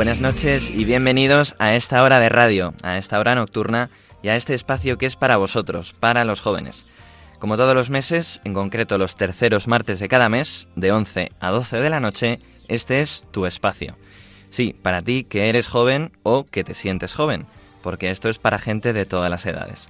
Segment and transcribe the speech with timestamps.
[0.00, 3.90] Buenas noches y bienvenidos a esta hora de radio, a esta hora nocturna
[4.22, 6.86] y a este espacio que es para vosotros, para los jóvenes.
[7.38, 11.50] Como todos los meses, en concreto los terceros martes de cada mes, de 11 a
[11.50, 13.94] 12 de la noche, este es tu espacio.
[14.50, 17.44] Sí, para ti que eres joven o que te sientes joven,
[17.82, 19.86] porque esto es para gente de todas las edades.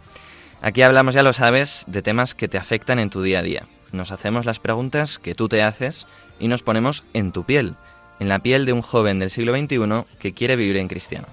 [0.61, 3.67] Aquí hablamos, ya lo sabes, de temas que te afectan en tu día a día.
[3.93, 6.09] Nos hacemos las preguntas que tú te haces
[6.41, 7.77] y nos ponemos en tu piel,
[8.21, 11.27] en la piel de un joven del siglo XXI que quiere vivir en cristiano.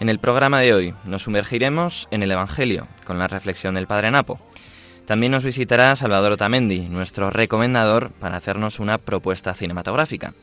[0.00, 4.10] En el programa de hoy nos sumergiremos en el Evangelio, con la reflexión del Padre
[4.10, 4.38] Napo.
[5.06, 10.34] También nos visitará Salvador Otamendi, nuestro recomendador, para hacernos una propuesta cinematográfica.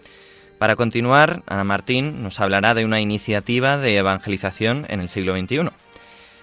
[0.59, 5.69] Para continuar, Ana Martín nos hablará de una iniciativa de evangelización en el siglo XXI.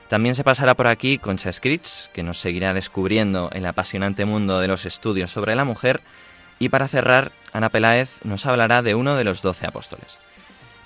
[0.09, 4.69] También se pasará por aquí Concha Scritch, que nos seguirá descubriendo el apasionante mundo de
[4.69, 6.01] los estudios sobre la mujer.
[6.59, 10.19] Y para cerrar, Ana Peláez nos hablará de uno de los doce apóstoles.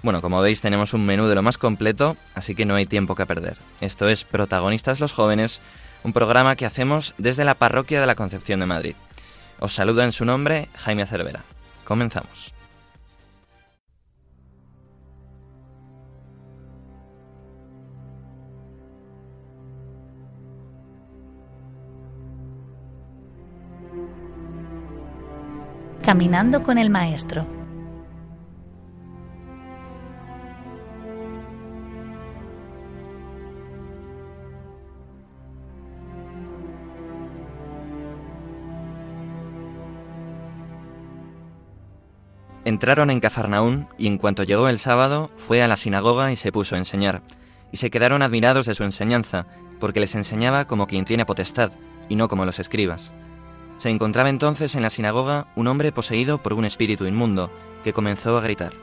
[0.03, 3.17] Bueno, como veis tenemos un menú de lo más completo, así que no hay tiempo
[3.17, 3.57] que perder.
[3.81, 5.61] Esto es Protagonistas los Jóvenes,
[6.05, 8.95] un programa que hacemos desde la Parroquia de la Concepción de Madrid.
[9.59, 11.43] Os saluda en su nombre Jaime Cervera.
[11.83, 12.55] Comenzamos.
[26.11, 27.47] Caminando con el Maestro.
[42.65, 46.51] Entraron en Cafarnaún y en cuanto llegó el sábado fue a la sinagoga y se
[46.51, 47.23] puso a enseñar.
[47.71, 49.47] Y se quedaron admirados de su enseñanza,
[49.79, 51.71] porque les enseñaba como quien tiene potestad,
[52.09, 53.13] y no como los escribas.
[53.81, 57.51] Se encontraba entonces en la sinagoga un hombre poseído por un espíritu inmundo,
[57.83, 58.75] que comenzó a gritar,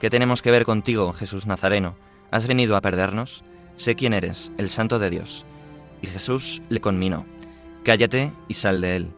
[0.00, 1.94] ¿Qué tenemos que ver contigo, Jesús Nazareno?
[2.32, 3.44] ¿Has venido a perdernos?
[3.76, 5.44] Sé quién eres, el santo de Dios.
[6.02, 7.24] Y Jesús le conminó,
[7.84, 9.10] Cállate y sal de él.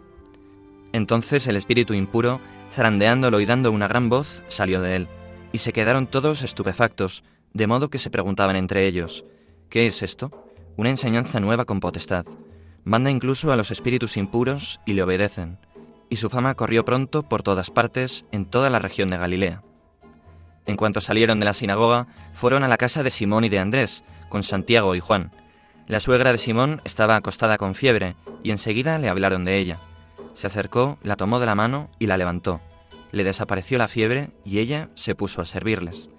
[0.92, 2.38] Entonces el espíritu impuro,
[2.74, 5.08] zarandeándolo y dando una gran voz, salió de él,
[5.52, 7.24] y se quedaron todos estupefactos,
[7.54, 9.24] de modo que se preguntaban entre ellos,
[9.70, 10.50] ¿qué es esto?
[10.76, 12.26] Una enseñanza nueva con potestad.
[12.84, 15.58] Manda incluso a los espíritus impuros y le obedecen,
[16.10, 19.62] y su fama corrió pronto por todas partes en toda la región de Galilea.
[20.66, 24.04] En cuanto salieron de la sinagoga, fueron a la casa de Simón y de Andrés,
[24.28, 25.32] con Santiago y Juan.
[25.86, 29.78] La suegra de Simón estaba acostada con fiebre, y enseguida le hablaron de ella.
[30.34, 32.60] Se acercó, la tomó de la mano y la levantó.
[33.12, 36.10] Le desapareció la fiebre y ella se puso a servirles.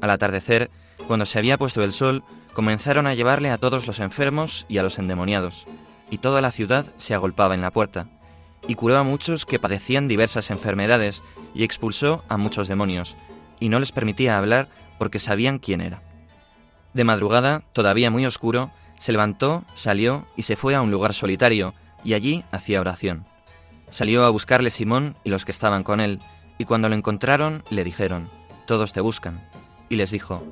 [0.00, 0.70] Al atardecer,
[1.06, 2.24] cuando se había puesto el sol,
[2.54, 5.66] comenzaron a llevarle a todos los enfermos y a los endemoniados,
[6.12, 8.06] y toda la ciudad se agolpaba en la puerta,
[8.68, 11.22] y curó a muchos que padecían diversas enfermedades,
[11.54, 13.16] y expulsó a muchos demonios,
[13.60, 14.68] y no les permitía hablar
[14.98, 16.02] porque sabían quién era.
[16.92, 21.72] De madrugada, todavía muy oscuro, se levantó, salió y se fue a un lugar solitario,
[22.04, 23.24] y allí hacía oración.
[23.90, 26.20] Salió a buscarle Simón y los que estaban con él,
[26.58, 28.28] y cuando lo encontraron le dijeron,
[28.66, 29.48] Todos te buscan.
[29.88, 30.46] Y les dijo,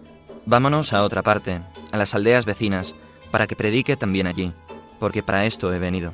[0.47, 1.60] Vámonos a otra parte,
[1.92, 2.94] a las aldeas vecinas,
[3.31, 4.54] para que predique también allí,
[5.00, 6.12] porque para esto he venido.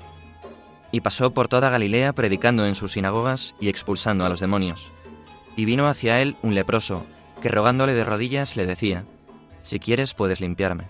[0.93, 4.93] Y pasó por toda Galilea predicando en sus sinagogas y expulsando a los demonios.
[5.57, 7.05] Y vino hacia él un leproso,
[7.43, 9.05] que rogándole de rodillas le decía,
[9.63, 10.85] Si quieres puedes limpiarme.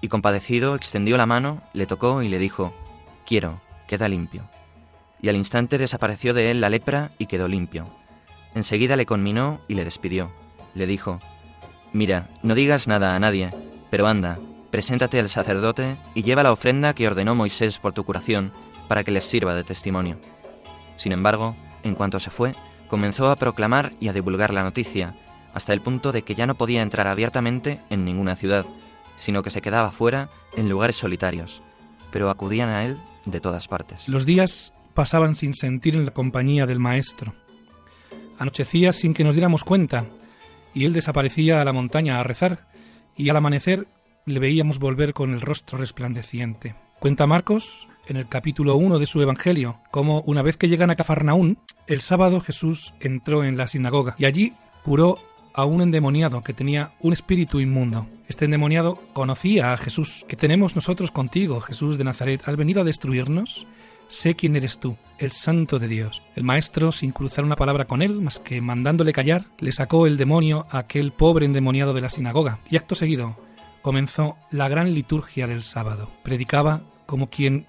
[0.00, 2.72] Y compadecido extendió la mano, le tocó y le dijo,
[3.26, 4.48] Quiero, queda limpio.
[5.20, 7.88] Y al instante desapareció de él la lepra y quedó limpio.
[8.54, 10.30] Enseguida le conminó y le despidió.
[10.74, 11.20] Le dijo,
[11.92, 13.50] Mira, no digas nada a nadie,
[13.90, 14.38] pero anda,
[14.74, 18.50] preséntate al sacerdote y lleva la ofrenda que ordenó Moisés por tu curación,
[18.88, 20.18] para que les sirva de testimonio.
[20.96, 21.54] Sin embargo,
[21.84, 22.56] en cuanto se fue,
[22.88, 25.14] comenzó a proclamar y a divulgar la noticia,
[25.52, 28.66] hasta el punto de que ya no podía entrar abiertamente en ninguna ciudad,
[29.16, 31.62] sino que se quedaba fuera en lugares solitarios,
[32.10, 34.08] pero acudían a él de todas partes.
[34.08, 37.32] Los días pasaban sin sentir en la compañía del Maestro.
[38.40, 40.04] Anochecía sin que nos diéramos cuenta,
[40.74, 42.66] y él desaparecía a la montaña a rezar,
[43.16, 43.86] y al amanecer
[44.26, 46.74] le veíamos volver con el rostro resplandeciente.
[46.98, 50.96] Cuenta Marcos, en el capítulo 1 de su Evangelio, como una vez que llegan a
[50.96, 55.18] Cafarnaún, el sábado Jesús entró en la sinagoga y allí curó
[55.52, 58.06] a un endemoniado que tenía un espíritu inmundo.
[58.26, 60.24] Este endemoniado conocía a Jesús.
[60.26, 62.42] ¿Qué tenemos nosotros contigo, Jesús de Nazaret?
[62.46, 63.66] ¿Has venido a destruirnos?
[64.08, 66.22] Sé quién eres tú, el santo de Dios.
[66.34, 70.16] El maestro, sin cruzar una palabra con él, más que mandándole callar, le sacó el
[70.16, 73.36] demonio a aquel pobre endemoniado de la sinagoga, y acto seguido
[73.84, 76.10] comenzó la gran liturgia del sábado.
[76.22, 77.66] Predicaba como quien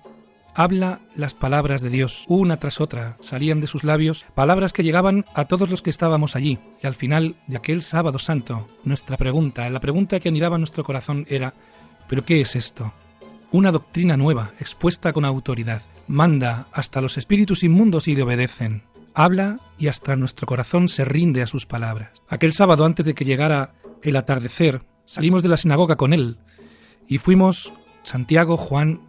[0.54, 5.26] habla las palabras de Dios una tras otra, salían de sus labios palabras que llegaban
[5.34, 6.58] a todos los que estábamos allí.
[6.82, 11.26] Y al final de aquel sábado santo, nuestra pregunta, la pregunta que anidaba nuestro corazón
[11.28, 11.54] era,
[12.08, 12.94] ¿pero qué es esto?
[13.52, 15.82] Una doctrina nueva, expuesta con autoridad.
[16.08, 18.84] Manda hasta los espíritus inmundos y le obedecen.
[19.14, 22.12] Habla y hasta nuestro corazón se rinde a sus palabras.
[22.30, 26.38] Aquel sábado antes de que llegara el atardecer, salimos de la sinagoga con él
[27.08, 27.74] y fuimos
[28.04, 29.02] Santiago, Juan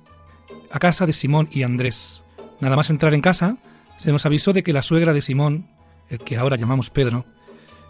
[0.71, 2.23] a casa de Simón y Andrés.
[2.61, 3.57] Nada más entrar en casa,
[3.97, 5.69] se nos avisó de que la suegra de Simón,
[6.09, 7.25] el que ahora llamamos Pedro,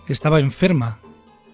[0.08, 0.98] estaba enferma,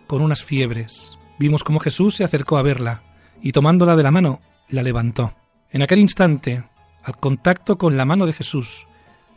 [0.06, 1.18] con unas fiebres.
[1.38, 3.02] Vimos cómo Jesús se acercó a verla
[3.40, 5.34] y tomándola de la mano, la levantó.
[5.70, 6.64] En aquel instante,
[7.02, 8.86] al contacto con la mano de Jesús,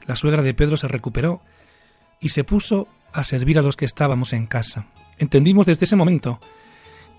[0.06, 1.42] la suegra de Pedro se recuperó
[2.20, 4.88] y se puso a servir a los que estábamos en casa.
[5.18, 6.40] Entendimos desde ese momento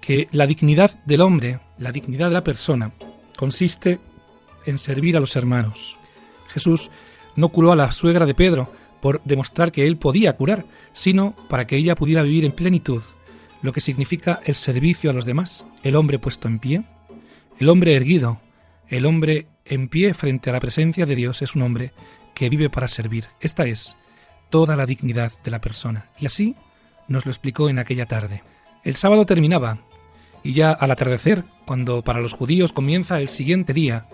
[0.07, 2.93] que la dignidad del hombre, la dignidad de la persona,
[3.37, 3.99] consiste
[4.65, 5.97] en servir a los hermanos.
[6.47, 6.93] Jesús
[7.35, 11.67] no curó a la suegra de Pedro por demostrar que él podía curar, sino para
[11.67, 13.03] que ella pudiera vivir en plenitud,
[13.63, 16.85] lo que significa el servicio a los demás, el hombre puesto en pie,
[17.59, 18.41] el hombre erguido,
[18.87, 21.93] el hombre en pie frente a la presencia de Dios es un hombre
[22.33, 23.27] que vive para servir.
[23.41, 23.97] Esta es
[24.51, 26.11] toda la dignidad de la persona.
[26.17, 26.55] Y así
[27.09, 28.45] nos lo explicó en aquella tarde.
[28.85, 29.81] El sábado terminaba,
[30.47, 34.07] y ya al atardecer, cuando para los judíos comienza el siguiente día,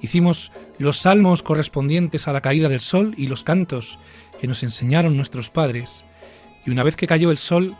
[0.00, 3.98] Hicimos los salmos correspondientes a la caída del sol y los cantos
[4.40, 6.04] que nos enseñaron nuestros padres.
[6.66, 7.74] Y una vez que cayó el sol,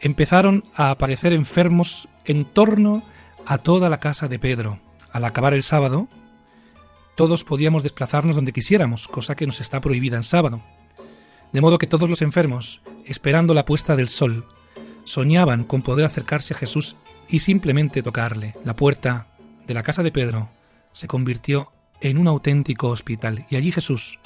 [0.00, 3.04] empezaron a aparecer enfermos en torno
[3.46, 4.80] a toda la casa de Pedro.
[5.12, 6.08] Al acabar el sábado,
[7.14, 10.60] todos podíamos desplazarnos donde quisiéramos, cosa que nos está prohibida en sábado.
[11.52, 14.44] De modo que todos los enfermos, esperando la puesta del sol,
[15.04, 16.96] soñaban con poder acercarse a Jesús
[17.28, 18.54] y simplemente tocarle.
[18.64, 19.26] La puerta
[19.66, 20.48] de la casa de Pedro
[20.92, 24.18] se convirtió en un auténtico hospital y allí Jesús,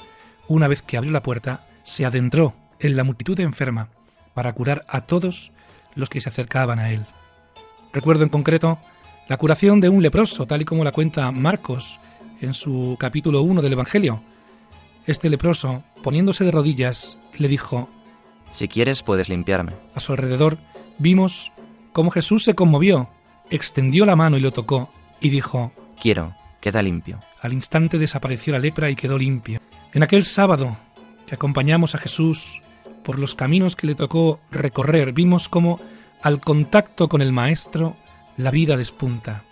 [0.47, 3.89] una vez que abrió la puerta, se adentró en la multitud enferma
[4.33, 5.51] para curar a todos
[5.95, 7.05] los que se acercaban a él.
[7.93, 8.79] Recuerdo en concreto
[9.27, 11.99] la curación de un leproso, tal y como la cuenta Marcos
[12.41, 14.21] en su capítulo 1 del Evangelio.
[15.05, 17.89] Este leproso, poniéndose de rodillas, le dijo,
[18.53, 19.73] Si quieres puedes limpiarme.
[19.95, 20.57] A su alrededor
[20.97, 21.51] vimos
[21.93, 23.09] cómo Jesús se conmovió,
[23.49, 27.19] extendió la mano y lo tocó, y dijo, Quiero, queda limpio.
[27.41, 29.59] Al instante desapareció la lepra y quedó limpio.
[29.93, 30.77] En aquel sábado
[31.27, 32.61] que acompañamos a Jesús
[33.03, 35.79] por los caminos que le tocó recorrer, vimos cómo
[36.21, 37.97] al contacto con el Maestro
[38.37, 39.43] la vida despunta.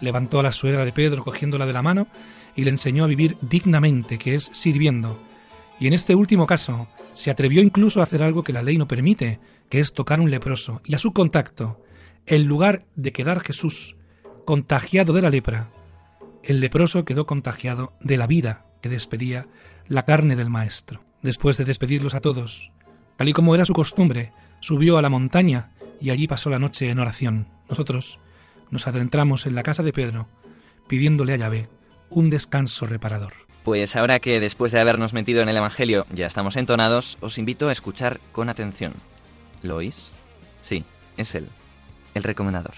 [0.00, 2.06] Levantó a la suegra de Pedro cogiéndola de la mano
[2.56, 5.18] y le enseñó a vivir dignamente, que es sirviendo.
[5.78, 8.88] Y en este último caso se atrevió incluso a hacer algo que la ley no
[8.88, 9.38] permite,
[9.70, 10.82] que es tocar un leproso.
[10.84, 11.82] Y a su contacto,
[12.26, 13.96] en lugar de quedar Jesús
[14.44, 15.70] contagiado de la lepra,
[16.42, 19.46] el leproso quedó contagiado de la vida que despedía
[19.86, 21.02] la carne del Maestro.
[21.22, 22.72] Después de despedirlos a todos,
[23.16, 26.90] tal y como era su costumbre, subió a la montaña y allí pasó la noche
[26.90, 27.48] en oración.
[27.68, 28.18] Nosotros
[28.70, 30.28] nos adentramos en la casa de Pedro,
[30.88, 31.68] pidiéndole a Yahvé
[32.08, 33.34] un descanso reparador.
[33.62, 37.68] Pues ahora que después de habernos metido en el Evangelio ya estamos entonados, os invito
[37.68, 38.94] a escuchar con atención.
[39.62, 40.12] ¿Lo oís?
[40.62, 40.84] Sí,
[41.16, 41.48] es él,
[42.14, 42.74] el recomendador.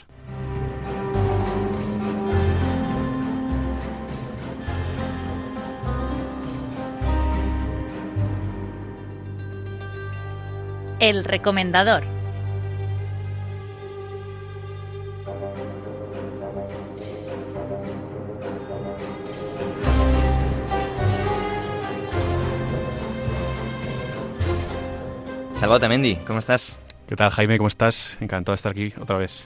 [10.98, 12.21] El recomendador.
[25.62, 26.76] Salvador Mendy, ¿cómo estás?
[27.06, 27.56] ¿Qué tal, Jaime?
[27.56, 28.18] ¿Cómo estás?
[28.20, 29.44] Encantado de estar aquí otra vez.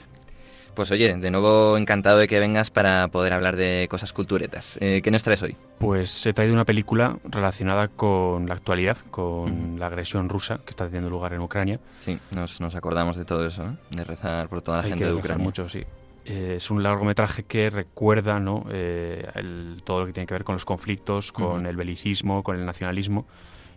[0.73, 4.79] Pues oye, de nuevo encantado de que vengas para poder hablar de cosas culturetas.
[4.81, 5.55] Eh, ¿Qué nos traes hoy?
[5.77, 10.85] Pues he traído una película relacionada con la actualidad, con la agresión rusa que está
[10.85, 11.79] teniendo lugar en Ucrania.
[11.99, 13.75] Sí, nos, nos acordamos de todo eso, ¿eh?
[13.91, 15.43] de rezar por toda la Hay gente que de rezar Ucrania.
[15.43, 15.83] mucho, sí.
[16.25, 18.65] Eh, es un largometraje que recuerda ¿no?
[18.71, 21.67] Eh, el- todo lo que tiene que ver con los conflictos, con Ujú.
[21.69, 23.27] el belicismo, con el nacionalismo.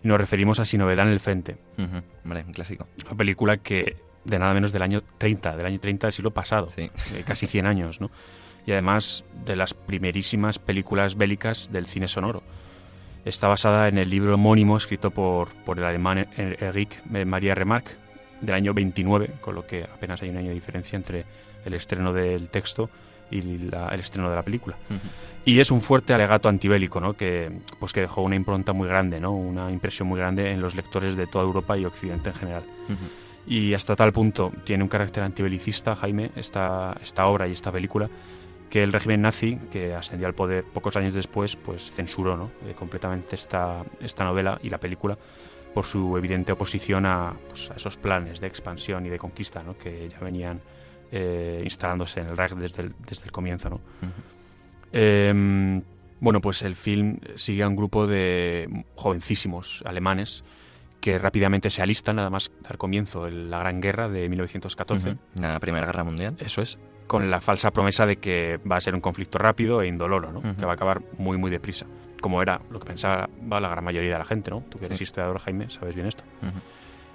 [0.03, 1.59] Y nos referimos a Sin novedad en el frente.
[2.25, 2.87] Hombre, un clásico.
[3.07, 6.69] Una película que de nada menos del año 30, del año 30 del siglo pasado,
[6.71, 6.91] Sí.
[7.15, 8.11] eh, casi 100 años, ¿no?
[8.67, 12.43] Y además de las primerísimas películas bélicas del cine sonoro.
[13.25, 17.93] Está basada en el libro homónimo escrito por, por el alemán Eric Maria Remarque
[18.41, 21.25] del año 29, con lo que apenas hay un año de diferencia entre
[21.65, 22.89] el estreno del texto
[23.31, 24.77] y la- el estreno de la película.
[25.45, 27.15] Y es un fuerte alegato antibélico, ¿no?
[27.15, 29.33] que, pues que dejó una impronta muy grande, ¿no?
[29.33, 32.63] una impresión muy grande en los lectores de toda Europa y Occidente en general.
[33.47, 38.09] Y hasta tal punto tiene un carácter antibelicista, Jaime, esta, esta obra y esta película,
[38.69, 42.51] que el régimen nazi, que ascendió al poder pocos años después, pues censuró ¿no?
[42.67, 45.17] Eh, completamente esta, esta novela y la película
[45.75, 49.77] por su evidente oposición a, pues, a esos planes de expansión y de conquista ¿no?
[49.77, 50.61] que ya venían
[51.13, 53.71] eh, instalándose en el Reich desde el, desde el comienzo.
[53.71, 53.81] ¿no?
[54.93, 55.83] Eh,
[56.21, 60.45] bueno, pues el film sigue a un grupo de jovencísimos alemanes
[61.01, 65.11] que rápidamente se alistan, nada más dar comienzo en la Gran Guerra de 1914.
[65.11, 65.19] Ujú.
[65.37, 66.37] La Primera Guerra Mundial.
[66.39, 69.89] Eso es, con la falsa promesa de que va a ser un conflicto rápido e
[69.89, 71.87] indoloro, que va a acabar muy, muy deprisa,
[72.21, 74.51] como era lo que pensaba la gran mayoría de la gente.
[74.51, 74.61] ¿no?
[74.69, 75.05] Tú que eres Sí.
[75.05, 76.25] historiador, Jaime, sabes bien esto.
[76.43, 76.59] Ujú.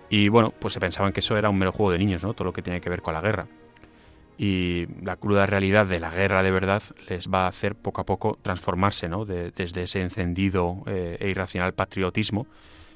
[0.10, 2.34] Y bueno, pues se pensaban que eso era un mero juego de niños, ¿no?
[2.34, 3.48] todo lo que tiene que ver con la guerra.
[4.38, 8.06] Y la cruda realidad de la guerra de verdad les va a hacer poco a
[8.06, 9.24] poco transformarse ¿no?
[9.24, 12.46] De- desde ese encendido eh, e irracional patriotismo,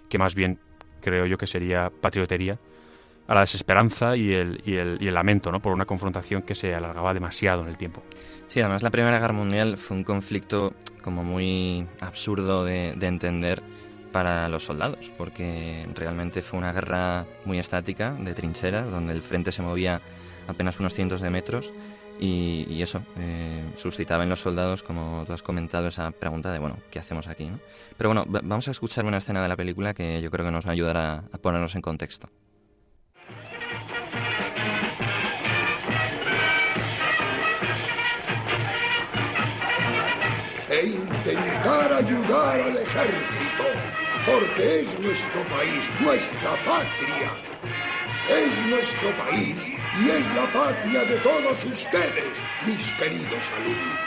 [0.09, 0.59] que más bien
[1.01, 2.59] creo yo que sería patriotería,
[3.29, 5.59] a la desesperanza y el, lamento ¿no?
[5.61, 8.01] por una confrontación que se alargaba demasiado en el tiempo.
[8.47, 13.61] Sí, además la Primera Guerra Mundial fue un conflicto como muy absurdo de, de entender
[14.11, 19.51] para los soldados, porque realmente fue una guerra muy estática, de trincheras, donde el frente
[19.51, 20.01] se movía
[20.47, 21.71] apenas unos cientos de metros
[22.19, 26.77] y, eso eh, suscitaba en los soldados, como tú has comentado, esa pregunta de, bueno,
[26.89, 27.51] ¿qué hacemos aquí?
[27.95, 30.51] Pero bueno, va- vamos a escuchar una escena de la película que yo creo que
[30.51, 32.27] nos va a ayudar a ponernos en contexto.
[40.79, 43.65] E intentar ayudar al ejército,
[44.25, 47.31] porque es nuestro país, nuestra patria.
[48.29, 49.67] Es nuestro país
[50.01, 52.31] y es la patria de todos ustedes,
[52.65, 53.99] mis queridos alumnos.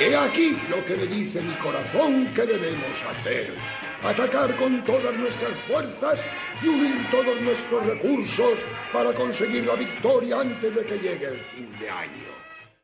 [0.00, 3.54] He aquí lo que me dice mi corazón que debemos hacer.
[4.02, 6.24] Atacar con todas nuestras fuerzas
[6.60, 8.58] y unir todos nuestros recursos
[8.92, 12.36] para conseguir la victoria antes de que llegue el fin de año.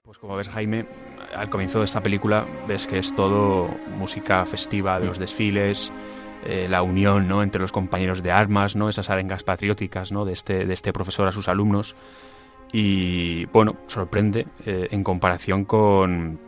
[0.02, 0.86] Pues como ves, Jaime,
[1.34, 5.92] al comienzo de esta película ves que es todo música festiva de los desfiles,
[6.44, 7.42] eh, la unión ¿no?
[7.42, 8.88] entre los compañeros de armas, ¿no?
[8.88, 10.24] esas arengas patrióticas ¿no?
[10.24, 11.94] de, este, de este profesor a sus alumnos.
[12.72, 16.38] Y bueno, sorprende eh, en comparación con,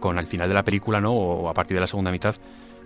[0.00, 1.12] con al final de la película, ¿no?
[1.12, 2.34] o a partir de la segunda mitad,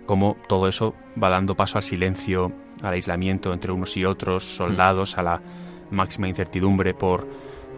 [0.05, 2.51] cómo todo eso va dando paso al silencio,
[2.81, 5.41] al aislamiento entre unos y otros, soldados, a la
[5.89, 7.27] máxima incertidumbre por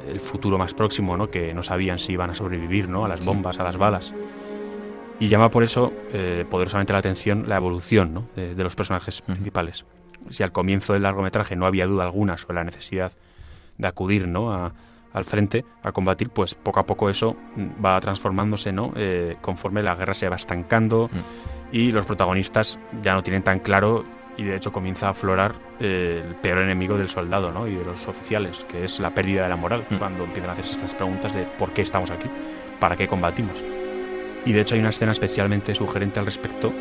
[0.08, 1.30] el futuro más próximo, ¿no?
[1.30, 3.06] que no sabían si iban a sobrevivir ¿no?
[3.06, 4.14] a las bombas, a las balas.
[5.20, 8.28] Y llama por eso eh, poderosamente la atención la evolución ¿no?
[8.36, 9.86] de, de los personajes principales.
[10.30, 13.12] Si al comienzo del largometraje no había duda alguna sobre la necesidad
[13.78, 14.54] de acudir ¿no?
[14.54, 14.74] a-
[15.14, 18.92] al frente a combatir, pues poco a poco eso mm, va transformándose ¿no?
[18.96, 21.08] Eh, conforme la guerra se va estancando
[21.72, 24.04] y los protagonistas ya no tienen tan claro
[24.38, 27.68] y de hecho comienza a aflorar eh, el peor enemigo del soldado ¿no?
[27.68, 29.98] y de los oficiales, que es la pérdida de la moral, Mm.
[29.98, 32.28] cuando empiezan a hacerse estas preguntas de por qué estamos aquí,
[32.80, 33.64] para qué combatimos.
[34.46, 36.74] Y de hecho hay una escena especialmente sugerente al respecto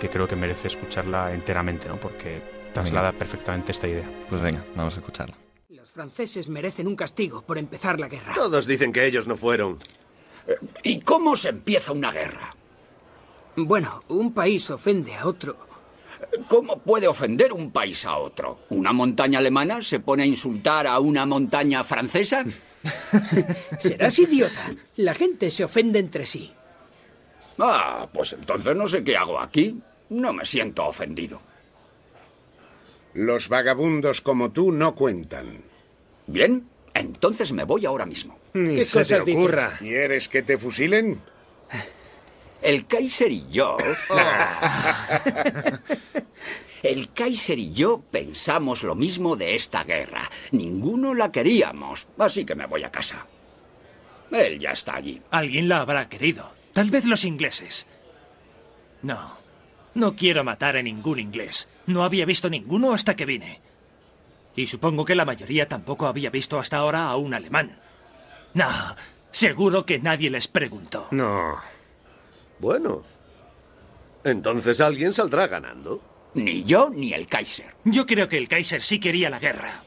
[0.00, 1.96] que creo que merece escucharla enteramente, ¿no?
[1.96, 2.42] porque
[2.72, 4.04] traslada perfectamente esta idea.
[4.28, 5.36] Pues venga, vamos a escucharla.
[5.68, 8.34] Los franceses merecen un castigo por empezar la guerra.
[8.34, 9.78] Todos dicen que ellos no fueron.
[10.82, 12.50] ¿Y cómo se empieza una guerra?
[13.56, 15.56] Bueno, un país ofende a otro.
[16.48, 18.60] ¿Cómo puede ofender un país a otro?
[18.70, 22.44] ¿Una montaña alemana se pone a insultar a una montaña francesa?
[23.78, 24.70] Serás idiota.
[24.96, 26.52] La gente se ofende entre sí.
[27.58, 29.80] Ah, pues entonces no sé qué hago aquí.
[30.10, 31.40] No me siento ofendido.
[33.14, 35.62] Los vagabundos como tú no cuentan.
[36.26, 38.38] Bien, entonces me voy ahora mismo.
[38.52, 39.56] ¿Qué cosas dices?
[39.78, 41.20] ¿Quieres que te fusilen?
[42.64, 43.76] El Kaiser y yo.
[46.82, 50.30] El Kaiser y yo pensamos lo mismo de esta guerra.
[50.50, 53.26] Ninguno la queríamos, así que me voy a casa.
[54.30, 55.20] Él ya está allí.
[55.30, 56.54] Alguien la habrá querido.
[56.72, 57.86] Tal vez los ingleses.
[59.02, 59.36] No.
[59.92, 61.68] No quiero matar a ningún inglés.
[61.86, 63.60] No había visto ninguno hasta que vine.
[64.56, 67.78] Y supongo que la mayoría tampoco había visto hasta ahora a un alemán.
[68.54, 68.96] No.
[69.30, 71.08] Seguro que nadie les preguntó.
[71.10, 71.58] No.
[72.58, 73.02] Bueno.
[74.24, 76.00] Entonces alguien saldrá ganando.
[76.34, 77.74] Ni yo ni el Kaiser.
[77.84, 79.82] Yo creo que el Kaiser sí quería la guerra.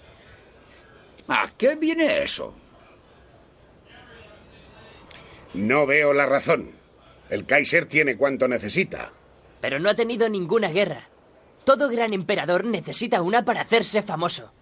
[1.28, 2.54] ¿A qué viene eso?
[5.54, 6.72] No veo la razón.
[7.30, 9.12] El Kaiser tiene cuanto necesita.
[9.60, 11.10] Pero no ha tenido ninguna guerra.
[11.66, 14.54] Todo gran emperador necesita una para hacerse famoso.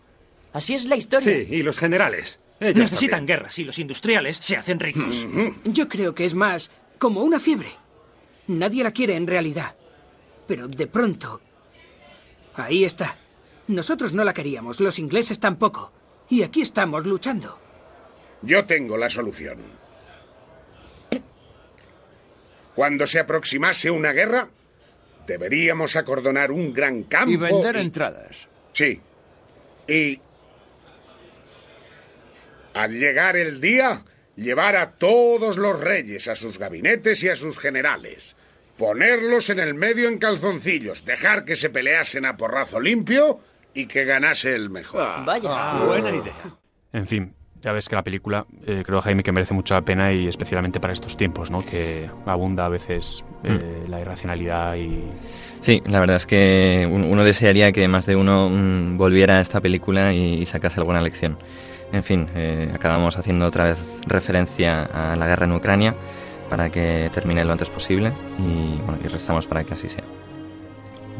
[0.54, 1.30] Así es la historia.
[1.30, 2.40] Sí, y los generales.
[2.60, 5.28] Necesitan guerras y los industriales se hacen ricos.
[5.66, 7.70] Yo creo que es más como una fiebre.
[8.48, 9.76] Nadie la quiere en realidad.
[10.48, 11.42] Pero de pronto...
[12.56, 13.18] Ahí está.
[13.68, 15.92] Nosotros no la queríamos, los ingleses tampoco.
[16.30, 17.60] Y aquí estamos luchando.
[18.42, 19.58] Yo tengo la solución.
[22.76, 24.50] Cuando se aproximase una guerra,
[25.26, 27.32] deberíamos acordonar un gran campo.
[27.32, 28.48] Y vender entradas.
[28.74, 29.02] Sí.
[29.88, 30.20] Y
[32.74, 34.04] al llegar el día,
[34.36, 38.36] llevar a todos los reyes a sus gabinetes y a sus generales.
[38.78, 43.40] Ponerlos en el medio en calzoncillos, dejar que se peleasen a porrazo limpio
[43.74, 45.26] y que ganase el mejor.
[45.26, 45.80] Vaya.
[45.86, 46.34] buena idea.
[46.92, 50.12] En fin, ya ves que la película, eh, creo, Jaime, que merece mucho la pena
[50.12, 51.66] y especialmente para estos tiempos, ¿no?
[51.66, 55.04] Que abunda a veces eh, la irracionalidad y...
[55.62, 59.42] Sí, la verdad es que un- uno desearía que más de uno mm, volviera a
[59.42, 61.38] esta película y, y sacase alguna lección.
[61.96, 65.96] En fin, eh, acabamos haciendo otra vez referencia a la guerra en Ucrania
[66.50, 70.04] para que termine lo antes posible y, bueno, y rezamos para que así sea.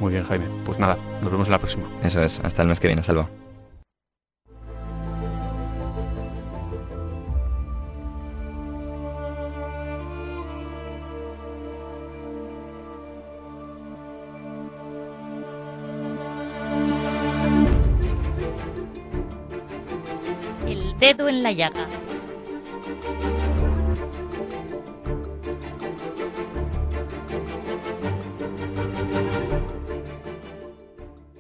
[0.02, 0.48] Muy bien, Jaime.
[0.66, 1.86] Pues nada, nos vemos en la próxima.
[2.04, 3.30] Eso es, hasta el mes que viene, Salva.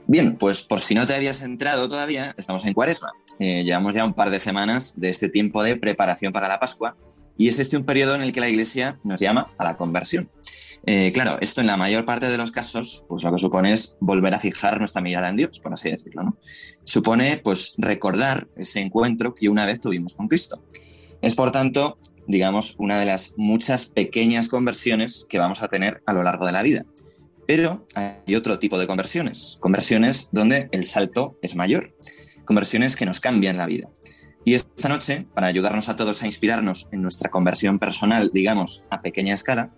[0.08, 3.12] Bien, pues por si no te habías entrado todavía, estamos en Cuaresma.
[3.40, 6.96] Eh, llevamos ya un par de semanas de este tiempo de preparación para la Pascua
[7.38, 10.30] y es este un periodo en el que la Iglesia nos llama a la conversión.
[10.86, 13.96] Eh, claro, esto en la mayor parte de los casos, pues lo que supone es
[14.00, 16.24] volver a fijar nuestra mirada en Dios, por así decirlo.
[16.24, 16.38] ¿no?
[16.84, 20.64] Supone, pues, recordar ese encuentro que una vez tuvimos con Cristo.
[21.22, 26.14] Es, por tanto, digamos, una de las muchas pequeñas conversiones que vamos a tener a
[26.14, 26.86] lo largo de la vida.
[27.48, 31.96] Pero hay otro tipo de conversiones, conversiones donde el salto es mayor,
[32.44, 33.90] conversiones que nos cambian la vida.
[34.48, 39.01] Y esta noche, para ayudarnos a todos a inspirarnos en nuestra conversión personal, digamos, a
[39.01, 39.72] pequeña escala,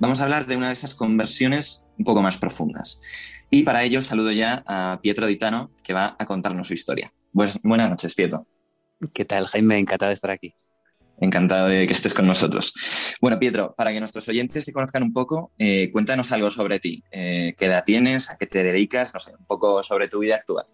[0.00, 2.98] vamos a hablar de una de esas conversiones un poco más profundas.
[3.50, 7.12] Y para ello saludo ya a Pietro Ditano, que va a contarnos su historia.
[7.34, 8.46] Pues, buenas noches, Pietro.
[9.12, 9.78] ¿Qué tal, Jaime?
[9.78, 10.54] Encantado de estar aquí.
[11.20, 12.72] Encantado de que estés con nosotros.
[13.20, 17.04] Bueno, Pietro, para que nuestros oyentes te conozcan un poco, eh, cuéntanos algo sobre ti.
[17.10, 18.30] Eh, ¿Qué edad tienes?
[18.30, 19.12] ¿A qué te dedicas?
[19.12, 20.64] No sé, un poco sobre tu vida actual.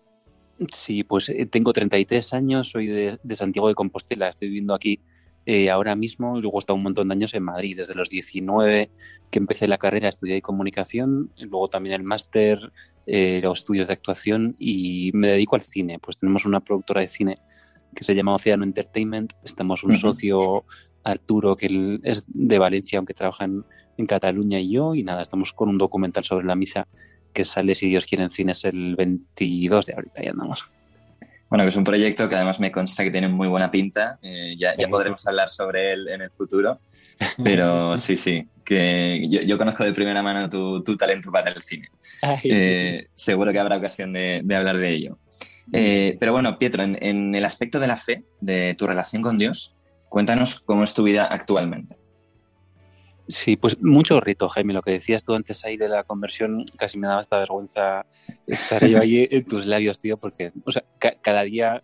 [0.68, 5.00] Sí, pues eh, tengo 33 años, soy de, de Santiago de Compostela, estoy viviendo aquí
[5.46, 8.10] eh, ahora mismo y luego he estado un montón de años en Madrid, desde los
[8.10, 8.90] 19
[9.30, 12.72] que empecé la carrera, estudié comunicación, luego también el máster,
[13.06, 15.98] eh, los estudios de actuación y me dedico al cine.
[15.98, 17.38] Pues tenemos una productora de cine
[17.94, 20.64] que se llama Océano Entertainment, estamos un socio,
[21.02, 23.64] Arturo, que él es de Valencia, aunque trabaja en,
[23.96, 26.86] en Cataluña y yo, y nada, estamos con un documental sobre la misa
[27.32, 30.70] que sale, si Dios quiere, en cines el 22 de abril, ahí andamos.
[31.48, 34.18] Bueno, que es un proyecto que además me consta que tiene muy buena pinta.
[34.22, 36.80] eh, ya, ya podremos hablar sobre él en el futuro.
[37.42, 41.62] Pero sí, sí, que yo, yo conozco de primera mano tu, tu talento para el
[41.62, 41.88] cine.
[42.44, 45.18] Eh, seguro que habrá ocasión de, de hablar de ello.
[45.72, 49.38] Eh, pero bueno, Pietro, en, en el aspecto de la fe, de tu relación con
[49.38, 49.76] Dios,
[50.08, 51.96] cuéntanos cómo es tu vida actualmente.
[53.30, 54.72] Sí, pues mucho rito, Jaime.
[54.72, 58.04] Lo que decías tú antes ahí de la conversión, casi me daba esta vergüenza
[58.46, 61.82] estar yo ahí en tus labios, tío, porque o sea, ca- cada día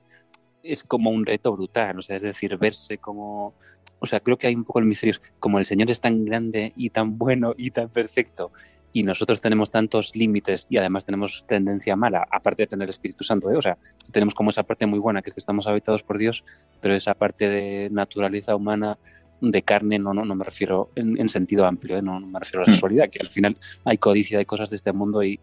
[0.62, 3.54] es como un reto brutal, o sea, es decir, verse como...
[3.98, 6.72] O sea, creo que hay un poco el misterio, como el Señor es tan grande
[6.76, 8.52] y tan bueno y tan perfecto
[8.92, 13.24] y nosotros tenemos tantos límites y además tenemos tendencia mala, aparte de tener el Espíritu
[13.24, 13.56] Santo, ¿eh?
[13.56, 13.76] o sea,
[14.10, 16.44] tenemos como esa parte muy buena, que es que estamos habitados por Dios,
[16.80, 18.98] pero esa parte de naturaleza humana
[19.40, 22.02] de carne, no, no, no me refiero en, en sentido amplio, ¿eh?
[22.02, 22.74] no, no me refiero a la Mm.
[22.74, 25.38] sexualidad, que al final hay codicia, hay cosas de este mundo y,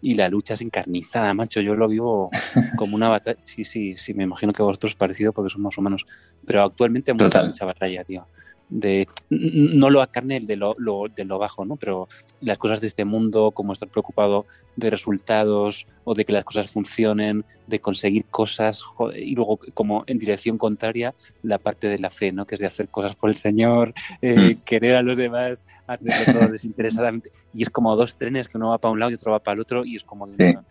[0.00, 1.60] y la lucha es encarnizada, macho.
[1.60, 2.30] Yo lo vivo
[2.76, 3.38] como una batalla.
[3.40, 6.04] Sí, sí, sí, me imagino que vosotros parecido porque somos humanos,
[6.46, 8.26] pero actualmente mucha, mucha batalla, tío.
[8.70, 11.76] De, no lo a carne de lo, lo- de lo bajo, ¿no?
[11.76, 12.06] Pero
[12.40, 14.44] las cosas de este mundo, como estar preocupado
[14.76, 20.04] de resultados o de que las cosas funcionen, de conseguir cosas, joder, y luego como
[20.06, 22.46] en dirección contraria, la parte de la fe, ¿no?
[22.46, 24.60] Que es de hacer cosas por el Señor, eh, Mm.
[24.64, 27.30] querer a los demás, hacerlo todo desinteresadamente.
[27.54, 29.54] Y es como dos trenes que uno va para un lado y otro va para
[29.54, 30.42] el otro y es como de Sí.
[30.42, 30.64] una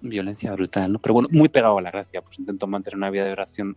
[0.00, 0.98] violencia brutal, ¿no?
[0.98, 3.76] Pero bueno, muy pegado a la gracia, pues intento mantener una vida de oración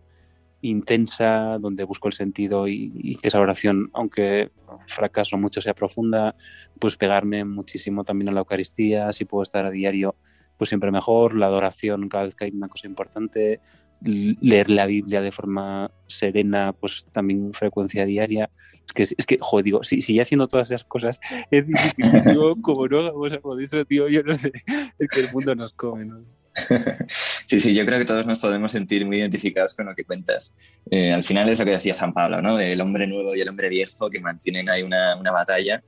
[0.64, 4.50] intensa, donde busco el sentido y, que esa oración, aunque
[4.86, 6.34] fracaso mucho, sea profunda,
[6.80, 10.16] pues pegarme muchísimo también a la Eucaristía, si puedo estar a diario,
[10.56, 13.60] pues siempre mejor, la adoración cada vez que hay una cosa importante,
[14.00, 18.50] leer la Biblia de forma serena, pues también frecuencia diaria.
[18.86, 22.86] Es que, es que joder, digo, si, si haciendo todas esas cosas es dificilísimo, como
[22.88, 24.52] no hagamos algo de eso, tío, yo no sé,
[24.98, 26.22] es que el mundo nos come, ¿no?
[27.46, 30.52] Sí, sí, yo creo que todos nos podemos sentir muy identificados con lo que cuentas.
[30.90, 32.58] Eh, al final es lo que decía San Pablo, ¿no?
[32.58, 35.82] El hombre nuevo y el hombre viejo que mantienen ahí una, una batalla.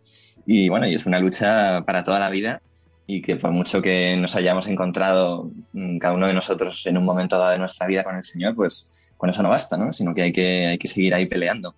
[0.46, 2.60] Y bueno, y es una lucha para toda la vida
[3.06, 7.04] y que por mucho que nos hayamos encontrado mm, cada uno de nosotros en un
[7.04, 9.92] momento dado de nuestra vida con el Señor, pues con eso no basta, ¿no?
[9.92, 11.74] Sino que hay que, hay que seguir ahí peleando.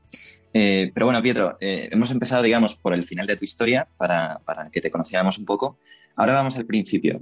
[0.53, 4.41] Eh, pero bueno, Pietro, eh, hemos empezado, digamos, por el final de tu historia para,
[4.45, 5.79] para que te conociéramos un poco.
[6.17, 7.21] Ahora vamos al principio.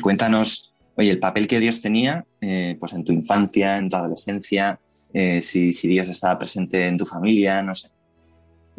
[0.00, 4.78] cuéntanos oye, el papel que Dios tenía eh, pues en tu infancia, en tu adolescencia,
[5.12, 7.90] eh, si, Dios estaba presente en tu familia, no sé.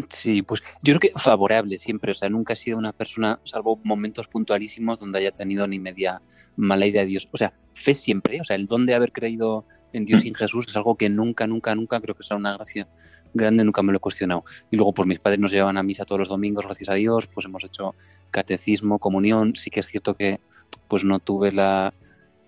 [0.10, 3.80] Sí, pues yo creo que favorable siempre, o sea, nunca he sido una persona, salvo
[3.84, 6.22] momentos puntualísimos donde haya tenido ni media
[6.56, 7.30] mala idea de Dios.
[7.32, 10.36] O sea, fe siempre, o sea, el don de haber creído en Dios y en
[10.36, 12.88] Jesús es algo que nunca, nunca, nunca creo que sea una gracia
[13.34, 14.44] grande, nunca me lo he cuestionado.
[14.72, 17.28] Y luego, pues mis padres nos llevaban a misa todos los domingos, gracias a Dios,
[17.28, 17.96] pues hemos hecho
[18.32, 20.40] catecismo, comunión, sí que es cierto que
[20.88, 21.94] pues no tuve la,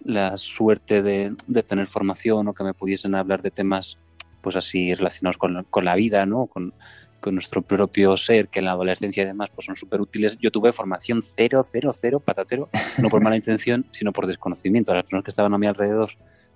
[0.03, 3.97] la suerte de, tener formación o que me pudiesen hablar de temas
[4.41, 6.47] pues así relacionados con, con la vida, ¿no?
[6.47, 6.73] Con,
[7.21, 10.37] con, nuestro propio ser, que en la adolescencia y demás pues son súper útiles.
[10.41, 14.93] Yo tuve formación cero, cero, cero, patatero, no por mala intención, sino por desconocimiento.
[14.93, 16.09] Las personas que estaban a mi alrededor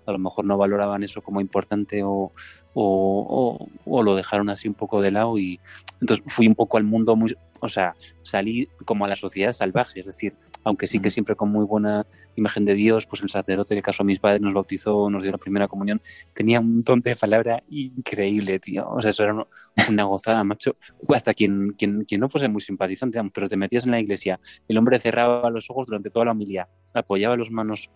[0.08, 2.32] a lo mejor no valoraban eso como importante o,
[2.74, 5.60] o, o, lo dejaron así un poco de lado y
[6.00, 10.00] entonces fui un poco al mundo muy, o sea, salí como a la sociedad salvaje,
[10.00, 13.76] es decir, aunque sí que siempre con muy buena imagen de Dios, pues el sacerdote
[13.76, 16.02] que casó a mis padres nos bautizó, nos dio la primera comunión,
[16.34, 19.48] tenía un montón de palabra increíble, tío, o sea, eso era
[19.90, 20.78] una gozada, macho,
[21.10, 24.78] hasta quien, quien, quien no fuese muy simpatizante, pero te metías en la iglesia, el
[24.78, 27.90] hombre cerraba los ojos durante toda la homilía, apoyaba las manos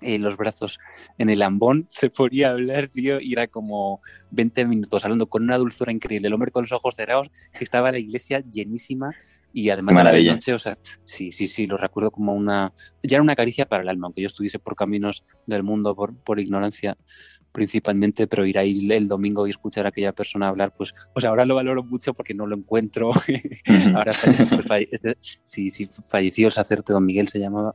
[0.00, 0.78] eh, los brazos
[1.18, 5.42] en el ambón, se ponía a hablar, tío, y era como 20 minutos hablando con
[5.42, 6.28] una dulzura increíble.
[6.28, 9.14] El hombre con los ojos cerrados, que estaba la iglesia llenísima
[9.52, 13.16] y además a la noche, o sea, sí, sí, sí, lo recuerdo como una, ya
[13.16, 16.38] era una caricia para el alma, aunque yo estuviese por caminos del mundo por, por
[16.38, 16.96] ignorancia
[17.52, 21.44] principalmente, pero ir ahí el domingo y escuchar a aquella persona hablar, pues, pues ahora
[21.44, 23.10] lo valoro mucho porque no lo encuentro.
[23.94, 24.12] ahora,
[24.66, 27.74] pues, sí, sí, falleció el sacerdote Don Miguel, se llamaba,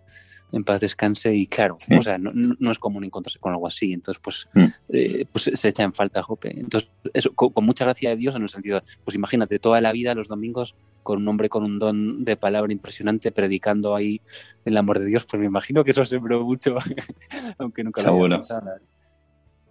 [0.52, 3.94] en paz descanse y claro, o sea, no, no, es común encontrarse con algo así,
[3.94, 4.66] entonces pues, mm.
[4.90, 6.58] eh, pues se echa en falta Jope.
[6.58, 10.16] Entonces, eso, con, mucha gracia de Dios en el sentido, pues imagínate toda la vida
[10.16, 14.22] los domingos con un hombre con un don de palabra impresionante predicando ahí
[14.64, 16.78] el amor de Dios, pues me imagino que eso sembró mucho,
[17.58, 18.28] aunque nunca seguro.
[18.28, 18.72] lo pensado.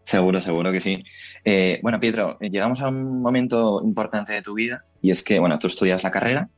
[0.02, 1.02] Seguro, seguro que sí.
[1.44, 5.38] Eh, bueno, Pietro, eh, llegamos a un momento importante de tu vida y es que,
[5.38, 6.50] bueno, tú estudias la carrera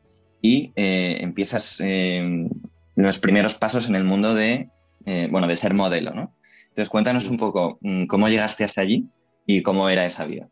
[0.43, 1.81] y empiezas
[3.05, 4.71] los primeros pasos en el mundo de,
[5.05, 6.35] eh, bueno, de ser modelo, ¿no?
[6.69, 9.07] Entonces, cuéntanos un poco mm, cómo llegaste hasta allí
[9.47, 10.49] y cómo era esa vida.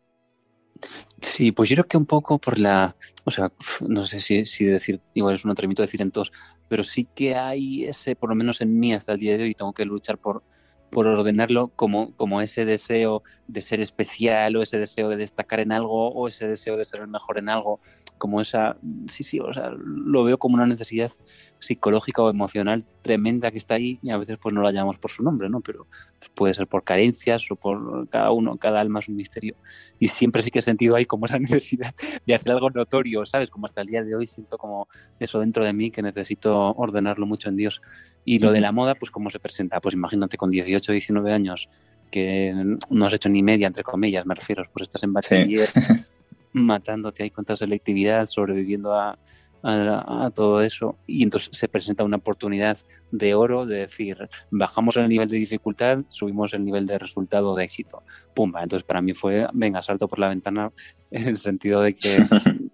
[1.21, 3.51] Sí, pues yo creo que un poco por la, o sea,
[3.87, 6.31] no sé si, si decir, igual es un atrevimiento decir en todos,
[6.67, 9.55] pero sí que hay ese, por lo menos en mí hasta el día de hoy,
[9.55, 10.43] tengo que luchar por,
[10.91, 15.71] por ordenarlo como, como ese deseo de ser especial o ese deseo de destacar en
[15.71, 17.79] algo o ese deseo de ser el mejor en algo,
[18.17, 18.77] como esa,
[19.07, 21.11] sí, sí, o sea, lo veo como una necesidad
[21.59, 25.11] psicológica o emocional tremenda que está ahí y a veces pues no la llamamos por
[25.11, 25.61] su nombre, ¿no?
[25.61, 25.87] Pero
[26.33, 29.55] puede ser por carencias o por cada uno, cada alma es un misterio
[29.99, 31.93] y siempre sí que he sentido ahí como esa necesidad
[32.25, 33.49] de hacer algo notorio, ¿sabes?
[33.49, 34.87] Como hasta el día de hoy siento como
[35.19, 37.81] eso dentro de mí que necesito ordenarlo mucho en Dios.
[38.23, 41.69] Y lo de la moda, pues cómo se presenta, pues imagínate con 18, 19 años
[42.11, 42.53] que
[42.89, 45.69] no has hecho ni media, entre comillas, me refiero, pues estás en bachiller
[46.53, 49.17] matándote ahí contra selectividad, sobreviviendo a,
[49.65, 52.77] a, todo eso y entonces se presenta una oportunidad
[53.11, 57.63] de oro de decir, bajamos el nivel de dificultad, subimos el nivel de resultado de
[57.63, 58.03] éxito.
[58.35, 60.71] Pumba, entonces para mí fue, venga, salto por la ventana
[61.09, 62.23] en el sentido de que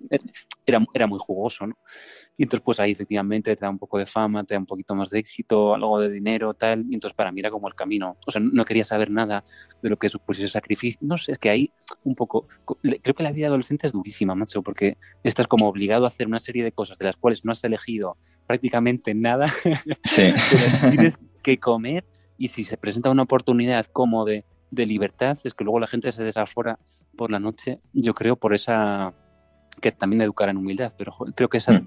[0.65, 1.77] era, era muy jugoso, ¿no?
[2.37, 4.95] Y entonces, pues ahí efectivamente te da un poco de fama, te da un poquito
[4.95, 6.83] más de éxito, algo de dinero, tal.
[6.89, 8.17] Y entonces, para mí era como el camino.
[8.25, 9.43] O sea, no quería saber nada
[9.81, 10.99] de lo que supusiese sacrificio.
[11.03, 11.71] No sé, es que ahí
[12.03, 12.47] un poco.
[12.81, 16.39] Creo que la vida adolescente es durísima, macho, porque estás como obligado a hacer una
[16.39, 19.53] serie de cosas de las cuales no has elegido prácticamente nada.
[20.03, 20.33] Sí.
[20.89, 22.05] tienes que comer.
[22.37, 26.11] Y si se presenta una oportunidad como de, de libertad, es que luego la gente
[26.11, 26.79] se desafora
[27.15, 29.13] por la noche, yo creo, por esa
[29.81, 31.83] que también educar en humildad, pero creo que esa,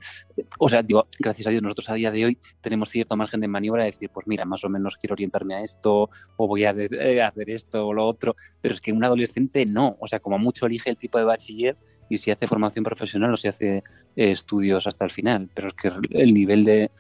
[0.58, 3.48] o sea, digo, gracias a Dios nosotros a día de hoy tenemos cierto margen de
[3.48, 6.74] maniobra de decir, pues mira, más o menos quiero orientarme a esto, o voy a
[6.76, 10.38] eh, hacer esto o lo otro, pero es que un adolescente no, o sea, como
[10.38, 11.76] mucho elige el tipo de bachiller
[12.10, 13.82] y si hace formación profesional o si hace eh,
[14.16, 16.90] estudios hasta el final, pero es que el nivel de,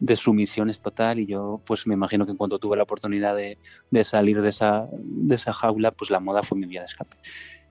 [0.00, 3.36] de sumisión es total y yo pues me imagino que en cuanto tuve la oportunidad
[3.36, 3.58] de,
[3.90, 7.16] de salir de esa, de esa jaula, pues la moda fue mi vía de escape.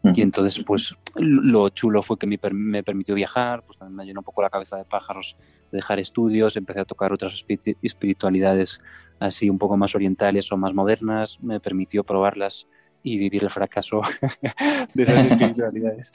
[0.04, 4.22] Y entonces, pues lo chulo fue que me, me, permitió viajar, pues también me llenó
[4.22, 5.36] un poco la cabeza de pájaros,
[5.72, 7.44] dejar estudios, empecé a tocar otras
[7.82, 8.80] espiritualidades
[9.20, 12.68] así un poco más orientales o más modernas, me permitió probarlas
[13.04, 14.02] y vivir el fracaso
[14.94, 16.12] de esas espiritualidades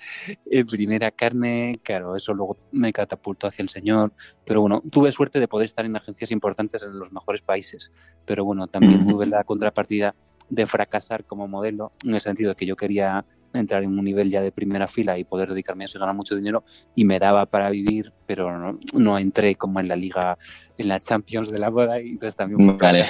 [0.47, 1.81] en primera carne.
[1.83, 4.12] Claro, eso luego me catapultó hacia el Señor.
[4.45, 7.92] Pero bueno, tuve suerte de poder estar en agencias importantes en los mejores países.
[8.27, 10.14] Pero bueno, también tuve la contrapartida
[10.51, 13.25] de fracasar como modelo, en el sentido de que yo quería
[13.60, 16.14] entrar en un nivel ya de primera fila y poder dedicarme a eso y ganar
[16.14, 20.38] mucho dinero y me daba para vivir, pero no, no entré como en la liga,
[20.78, 23.04] en la Champions de la boda y entonces también vale.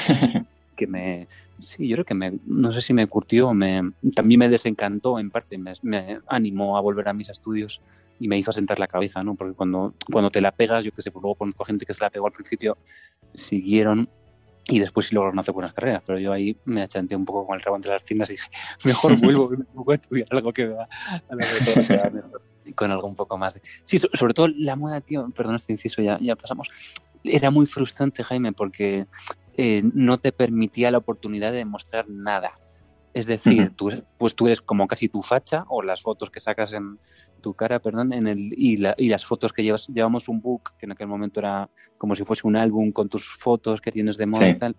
[0.77, 1.29] que me,
[1.59, 5.31] sí, yo creo que me, no sé si me curtió, me, también me desencantó en
[5.31, 7.81] parte, me, me, animó a volver a mis estudios
[8.19, 9.35] y me hizo sentar la cabeza, ¿no?
[9.35, 12.03] Porque cuando, cuando te la pegas, yo que sé, pues luego conozco gente que se
[12.03, 12.79] la pegó al principio,
[13.35, 14.09] siguieron
[14.69, 17.57] y después sí lograron hacer buenas carreras, pero yo ahí me achanté un poco con
[17.57, 18.49] el rabo entre las piernas y dije,
[18.85, 19.51] mejor vuelvo
[19.91, 22.13] a estudiar algo que me va a
[22.77, 23.63] con algo un poco más de...
[23.85, 26.69] Sí, sobre todo la moda, tío, perdón este inciso, ya, ya pasamos,
[27.25, 29.07] era muy frustrante, Jaime, porque
[29.57, 32.53] eh, no te permitía la oportunidad de mostrar nada.
[33.15, 36.73] Es decir, tú, pues tú eres como casi tu facha o las fotos que sacas
[36.73, 36.99] en
[37.43, 40.93] tu cara, perdón, en el, y, las fotos que llevas, llevamos un book, que en
[40.93, 44.49] aquel momento era como si fuese un álbum con tus fotos que tienes de moda
[44.49, 44.77] y tal,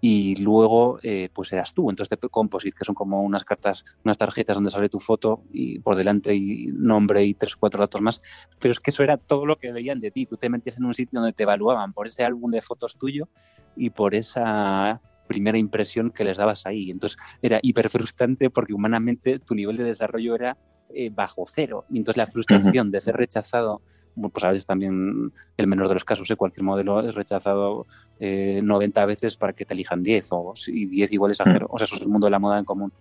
[0.00, 1.90] y luego eh, pues eras tú.
[1.90, 5.80] Entonces te composite, que son como unas cartas, unas tarjetas donde sale tu foto y
[5.80, 8.22] por delante y nombre y tres o cuatro datos más,
[8.58, 10.26] pero es que eso era todo lo que veían de ti.
[10.26, 13.28] Tú te metías en un sitio donde te evaluaban por ese álbum de fotos tuyo
[13.76, 16.90] y por esa primera impresión que les dabas ahí.
[16.90, 20.56] Entonces era hiper frustrante porque humanamente tu nivel de desarrollo era
[20.94, 21.84] eh, bajo cero.
[21.90, 23.80] Y entonces la frustración de ser rechazado,
[24.14, 26.36] pues a veces también el menor de los casos, ¿eh?
[26.36, 27.86] cualquier modelo es rechazado
[28.18, 31.66] eh, 90 veces para que te elijan 10 o y 10 igual es cero.
[31.70, 32.92] O sea, eso es el mundo de la moda en común.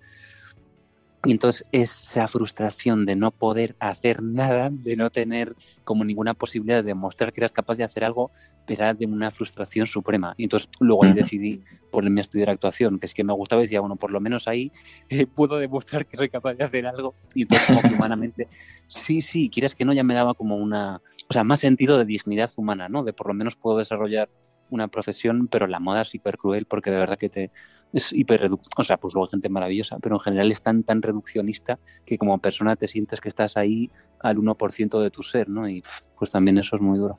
[1.25, 6.77] Y entonces esa frustración de no poder hacer nada, de no tener como ninguna posibilidad
[6.77, 8.31] de demostrar que eras capaz de hacer algo,
[8.67, 10.33] era de una frustración suprema.
[10.37, 11.61] Y entonces luego ahí decidí
[11.91, 14.47] ponerme a estudiar actuación, que es que me gustaba y decía, bueno, por lo menos
[14.47, 14.71] ahí
[15.09, 17.15] eh, puedo demostrar que soy capaz de hacer algo.
[17.33, 18.47] Y entonces como que humanamente,
[18.87, 22.05] sí, sí, quieras que no, ya me daba como una, o sea, más sentido de
[22.05, 23.03] dignidad humana, ¿no?
[23.03, 24.29] De por lo menos puedo desarrollar
[24.69, 27.51] una profesión, pero la moda es hiper cruel porque de verdad que te
[27.95, 31.01] es hiper o sea, pues luego hay gente maravillosa, pero en general es tan tan
[31.01, 35.67] reduccionista que como persona te sientes que estás ahí al 1% de tu ser, ¿no?
[35.69, 35.81] Y
[36.19, 37.17] pues también eso es muy duro.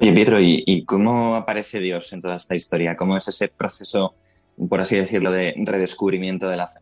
[0.00, 2.96] Oye, Pietro, ¿y, cómo aparece Dios en toda esta historia?
[2.96, 4.14] ¿Cómo es ese proceso,
[4.68, 6.80] por así decirlo, de redescubrimiento de la fe?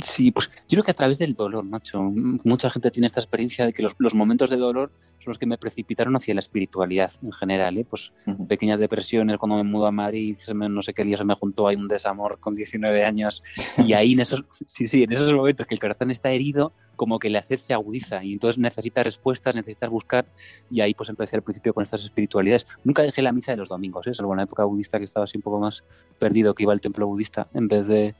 [0.00, 2.00] Sí, pues yo creo que a través del dolor, macho.
[2.02, 5.58] Mucha gente tiene esta experiencia de que los, momentos de dolor son los que me
[5.58, 7.76] precipitaron hacia la espiritualidad en general.
[7.76, 7.86] ¿eh?
[7.88, 8.12] Pues
[8.48, 11.76] pequeñas depresiones cuando me mudo a Madrid, no sé qué día se me juntó ahí
[11.76, 13.42] un desamor con 19 años.
[13.78, 17.18] Y ahí en esos, sí, sí, en esos momentos que el corazón está herido, como
[17.18, 20.24] que la sed se agudiza y entonces necesitas respuestas, necesitas buscar.
[20.70, 22.66] Y ahí pues empecé al principio con estas espiritualidades.
[22.82, 24.14] Nunca dejé la misa de los domingos, ¿eh?
[24.14, 25.84] salvo en la época budista que estaba así un poco más
[26.18, 28.14] perdido, que iba al templo budista en vez de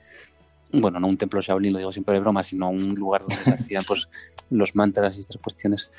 [0.73, 3.53] bueno, no un templo Shaolin, lo digo siempre de broma, sino un lugar donde se
[3.53, 4.09] hacían pues,
[4.51, 5.91] los mantras y estas cuestiones.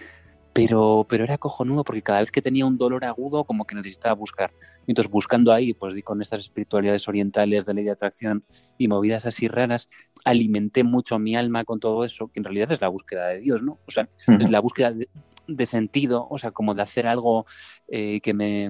[0.52, 4.14] Pero, pero era cojonudo porque cada vez que tenía un dolor agudo, como que necesitaba
[4.14, 4.54] buscar.
[4.86, 8.44] entonces, buscando ahí, pues con estas espiritualidades orientales de ley de atracción
[8.78, 9.90] y movidas así raras,
[10.24, 13.64] alimenté mucho mi alma con todo eso, que en realidad es la búsqueda de Dios,
[13.64, 13.80] ¿no?
[13.88, 14.94] O sea, es la búsqueda
[15.48, 17.48] de, sentido, o sea, como de hacer algo
[17.88, 18.70] eh, que me,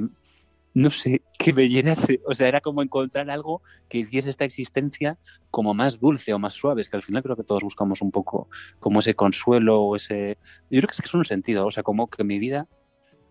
[0.73, 2.21] no sé, que me llenase.
[2.25, 5.17] O sea, era como encontrar algo que hiciese esta existencia
[5.51, 6.81] como más dulce o más suave.
[6.81, 10.37] Es que al final creo que todos buscamos un poco como ese consuelo o ese...
[10.69, 12.67] Yo creo que es que es un sentido, o sea, como que mi vida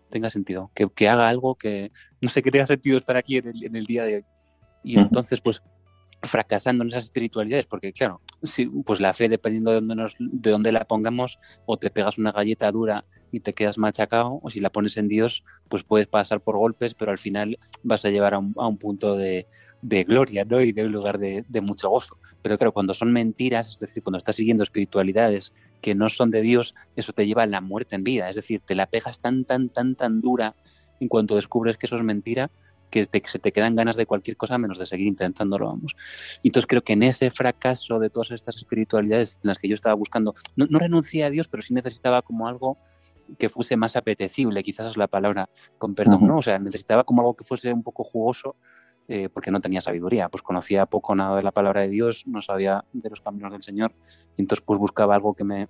[0.09, 3.47] tenga sentido, que, que haga algo que, no sé, que tenga sentido estar aquí en
[3.47, 4.25] el, en el día de hoy.
[4.83, 5.63] Y entonces, pues,
[6.23, 10.51] fracasando en esas espiritualidades, porque claro, sí, pues la fe, dependiendo de dónde, nos, de
[10.51, 14.59] dónde la pongamos, o te pegas una galleta dura y te quedas machacado, o si
[14.59, 18.35] la pones en Dios, pues puedes pasar por golpes, pero al final vas a llevar
[18.35, 19.47] a un, a un punto de,
[19.81, 20.61] de, gloria, ¿no?
[20.61, 22.17] Y de un lugar de, de, mucho gozo.
[22.41, 26.41] Pero claro, cuando son mentiras, es decir, cuando estás siguiendo espiritualidades que no son de
[26.41, 29.45] Dios, eso te lleva a la muerte en vida, es decir, te la pegas tan,
[29.45, 30.55] tan, tan, tan dura
[30.99, 32.51] en cuanto descubres que eso es mentira,
[32.93, 35.95] que se te quedan ganas de cualquier cosa menos de seguir intentándolo, vamos.
[36.43, 39.75] Y entonces creo que en ese fracaso de todas estas espiritualidades en las que yo
[39.75, 42.77] estaba buscando, no, no renuncié a Dios, pero sí necesitaba como algo
[43.37, 46.37] que fuese más apetecible, quizás es la palabra, con perdón, ¿no?
[46.37, 48.55] O sea, necesitaba como algo que fuese un poco jugoso
[49.07, 52.41] eh, porque no tenía sabiduría, pues conocía poco nada de la palabra de Dios, no
[52.41, 53.93] sabía de los caminos del Señor,
[54.37, 55.67] y entonces pues buscaba algo que me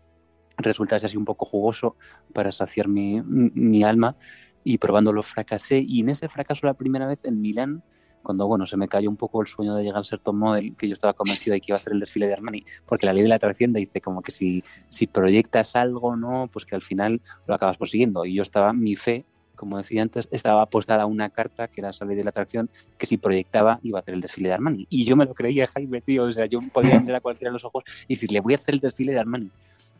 [0.57, 1.95] resultase así un poco jugoso
[2.33, 4.15] para saciar mi, mi alma
[4.63, 7.84] y probándolo fracasé y en ese fracaso la primera vez en Milán
[8.21, 10.76] cuando bueno se me cayó un poco el sueño de llegar a ser top model
[10.78, 13.13] que yo estaba convencido de que iba a hacer el desfile de Armani porque la
[13.13, 16.76] ley de la atracción te dice como que si, si proyectas algo no pues que
[16.76, 21.04] al final lo acabas prosiguiendo y yo estaba mi fe como decía antes, estaba apostada
[21.04, 24.02] a una carta que era esa ley de la atracción, que si proyectaba iba a
[24.02, 24.88] hacer el desfile de Armani.
[24.89, 26.23] Y yo me lo creía, Jaime, tío.
[26.23, 28.76] O sea, yo podía mirar a cualquiera en los ojos y decirle, voy a hacer
[28.76, 29.52] el desfile de Armani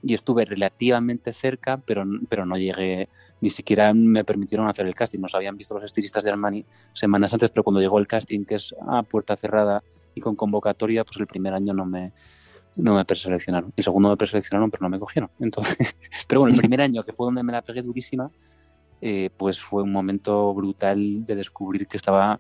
[0.02, 3.08] y estuve relativamente cerca, pero, pero no llegué,
[3.44, 5.20] ni siquiera me permitieron hacer el casting.
[5.20, 8.56] Nos habían visto los estilistas de Armani semanas antes, pero cuando llegó el casting, que
[8.56, 9.84] es a puerta cerrada
[10.16, 12.14] y con convocatoria, pues el primer año no me,
[12.78, 13.74] no me preseleccionaron.
[13.76, 15.30] El segundo me preseleccionaron, pero no me cogieron.
[15.42, 15.76] Entonces,
[16.28, 18.32] pero bueno, el primer año, que fue donde me la pegué durísima,
[19.02, 22.40] eh, pues fue un momento brutal de descubrir que estaba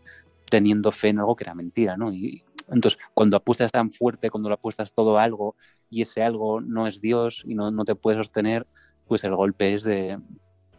[0.50, 2.13] teniendo fe en algo que era mentira, ¿no?
[2.13, 5.58] Y entonces, cuando apuestas tan fuerte, cuando lo apuestas todo a algo
[5.89, 8.66] y ese algo no es Dios y no, no te puede sostener,
[9.06, 10.18] pues el golpe es de,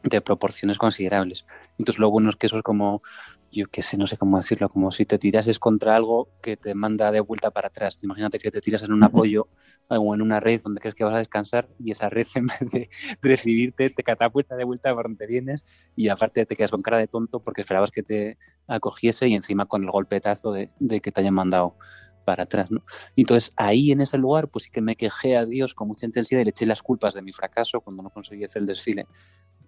[0.05, 1.47] de proporciones considerables.
[1.79, 3.03] Entonces lo bueno es que eso es como,
[3.51, 6.75] yo qué sé, no sé cómo decirlo, como si te tirases contra algo que te
[6.75, 7.99] manda de vuelta para atrás.
[8.03, 9.49] Imagínate que te tiras en un apoyo
[9.89, 12.71] o en una red donde crees que vas a descansar y esa red en vez
[12.71, 12.91] de
[13.23, 15.65] recibirte te catapulta de vuelta por donde vienes
[15.97, 19.67] y aparte te quedas con cara de tonto porque esperabas que te acogiese y encima
[19.67, 21.77] con el golpetazo de, de que te hayan mandado
[22.25, 22.83] para atrás, ¿no?
[23.17, 26.41] Entonces ahí en ese lugar pues sí que me quejé a Dios con mucha intensidad
[26.41, 29.07] y le eché las culpas de mi fracaso cuando no conseguí hacer el desfile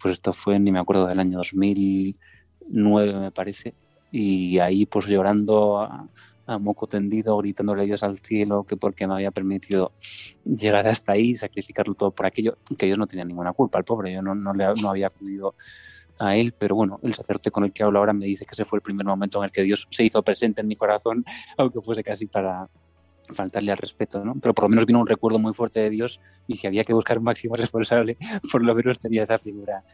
[0.00, 3.74] pues esto fue, ni me acuerdo, del año 2009 me parece,
[4.10, 6.08] y ahí pues llorando a,
[6.60, 9.90] moco tendido, gritándole a Dios al cielo que porque me había permitido
[10.44, 14.12] llegar hasta ahí, sacrificarlo todo por aquello, que Dios no tenía ninguna culpa, el pobre,
[14.12, 15.56] yo no, no, le, no había acudido
[16.20, 18.64] a él, pero bueno, el sacerdote con el que hablo ahora me dice que ese
[18.64, 21.24] fue el primer momento en el que Dios se hizo presente en mi corazón,
[21.58, 22.68] aunque fuese casi para,
[23.34, 24.34] faltarle al respeto, ¿no?
[24.40, 26.92] Pero por lo menos vino un recuerdo muy fuerte de Dios y si había que
[26.92, 28.16] buscar un máximo responsable,
[28.50, 29.84] por lo menos tenía esa figura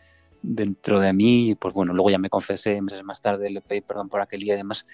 [0.42, 3.80] dentro de mí y pues bueno, luego ya me confesé meses más tarde, le pedí
[3.80, 4.86] perdón por aquel día y demás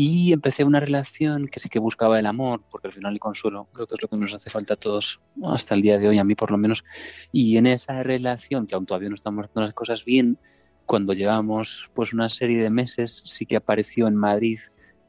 [0.00, 3.68] y empecé una relación que sí que buscaba el amor, porque al final el consuelo
[3.72, 6.18] creo que es lo que nos hace falta a todos, hasta el día de hoy,
[6.18, 6.84] a mí por lo menos.
[7.32, 10.38] Y en esa relación, que aún todavía no estamos haciendo las cosas bien,
[10.86, 14.58] cuando llevamos pues una serie de meses, sí que apareció en Madrid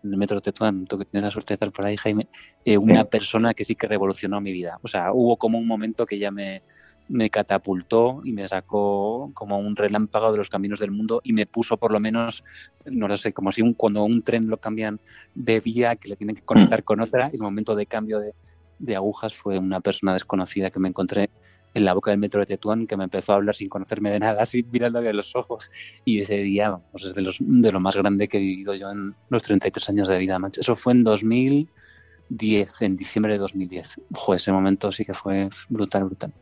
[0.04, 2.28] en el metro Tetuán, tú que tienes la suerte de estar por ahí, Jaime,
[2.66, 4.80] eh, una persona que sí que revolucionó mi vida.
[4.82, 6.64] O sea, hubo como un momento que ya me,
[7.10, 11.46] me catapultó y me sacó como un relámpago de los caminos del mundo y me
[11.46, 12.44] puso por lo menos,
[12.86, 15.02] no lo sé, como si un, cuando un tren lo cambian
[15.34, 18.34] de vía que le tienen que conectar con otra, el momento de cambio de,
[18.78, 21.30] de agujas fue una persona desconocida que me encontré
[21.74, 24.20] en la boca del metro de Tetuán que me empezó a hablar sin conocerme de
[24.20, 25.72] nada, así mirándole a los ojos.
[26.06, 28.90] Y ese día, vamos, es de, los, de lo más grande que he vivido yo
[28.92, 30.62] en los 33 años de vida, macho.
[30.62, 34.02] Eso fue en 2010, en diciembre de 2010.
[34.14, 36.34] Ojo, ese momento sí que fue brutal, brutal.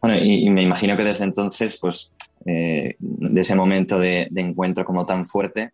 [0.00, 2.12] Bueno, y, me imagino que desde entonces, pues,
[2.44, 5.70] eh, de ese momento de, de encuentro como tan fuerte,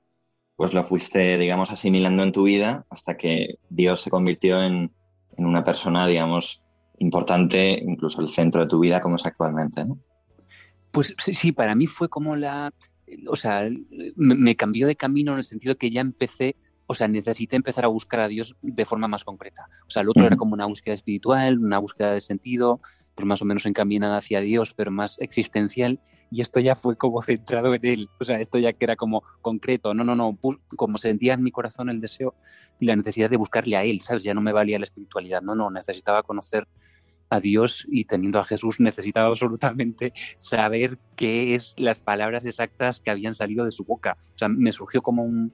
[0.54, 4.92] pues lo fuiste, digamos, asimilando en tu vida hasta que Dios se convirtió en,
[5.36, 6.62] en una persona, digamos,
[6.98, 9.98] importante, incluso el centro de tu vida como es actualmente, ¿no?
[10.90, 12.72] Pues sí, para mí fue como la,
[13.28, 13.68] o sea,
[14.16, 16.56] me, cambió de camino en el sentido que ya empecé,
[16.86, 19.68] o sea, necesité empezar a buscar a Dios de forma más concreta.
[19.86, 22.80] O sea, el otro era como una búsqueda espiritual, una búsqueda de sentido,
[23.14, 27.20] pues más o menos encaminada hacia Dios, pero más existencial, y esto ya fue como
[27.20, 30.38] centrado en Él, o sea, esto ya que era como concreto, no, no, no,
[30.76, 32.36] como sentía en mi corazón el deseo
[32.78, 34.22] y la necesidad de buscarle a Él, ¿sabes?
[34.22, 36.68] Ya no me valía la espiritualidad, no, no, necesitaba conocer
[37.30, 43.10] a Dios y teniendo a Jesús necesitaba absolutamente saber qué es las palabras exactas que
[43.10, 44.16] habían salido de su boca.
[44.34, 45.52] O sea, me surgió como un,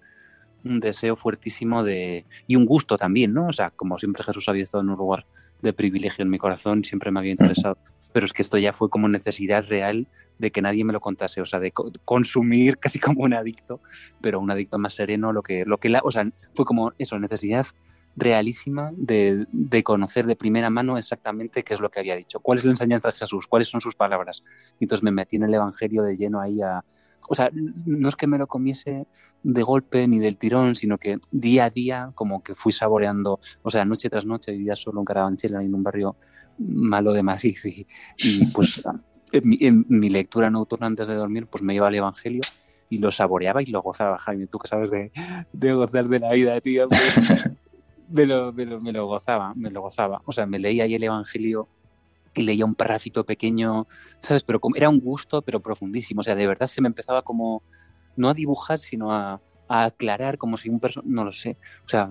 [0.62, 3.48] deseo fuertísimo de y un gusto también, ¿no?
[3.48, 5.26] O sea, como siempre Jesús había estado en un lugar
[5.60, 7.76] de privilegio en mi corazón, siempre me había interesado.
[8.14, 10.06] Pero es que esto ya fue como necesidad real
[10.38, 11.72] de que nadie me lo contase, o sea, de
[12.04, 13.80] consumir casi como un adicto,
[14.22, 17.18] pero un adicto más sereno, lo que, lo que la, o sea, fue como eso,
[17.18, 17.66] necesidad
[18.16, 19.46] realísima de,
[19.82, 23.08] conocer de primera mano exactamente qué es lo que había dicho, cuál es la enseñanza
[23.08, 24.44] de Jesús, cuáles son sus palabras.
[24.78, 26.84] Y entonces me metí en el Evangelio de lleno ahí a...
[27.26, 29.06] O sea, no es que me lo comiese
[29.42, 33.70] de golpe ni del tirón, sino que día a día como que fui saboreando, o
[33.70, 36.16] sea, noche tras noche vivía solo en Carabanchel, en un barrio
[36.58, 37.86] malo de Madrid, y,
[38.52, 38.82] pues
[39.32, 42.42] en mi, lectura nocturna antes de dormir, pues me iba al Evangelio
[42.88, 44.46] y lo saboreaba y lo gozaba, Jaime.
[44.46, 45.10] Tú que sabes de,
[45.52, 46.86] de gozar de la vida, tío.
[46.88, 47.50] pues,
[48.08, 50.22] me, lo, me, lo, me lo gozaba, me lo gozaba.
[50.24, 51.68] O sea, me leía ahí el Evangelio
[52.34, 53.86] y leía un parrafito pequeño,
[54.20, 54.42] ¿sabes?
[54.42, 56.20] Pero como, era un gusto, pero profundísimo.
[56.20, 57.62] O sea, de verdad se me empezaba como,
[58.16, 61.56] no a dibujar, sino a, a aclarar, como si un personaje, no lo sé.
[61.86, 62.10] O sea,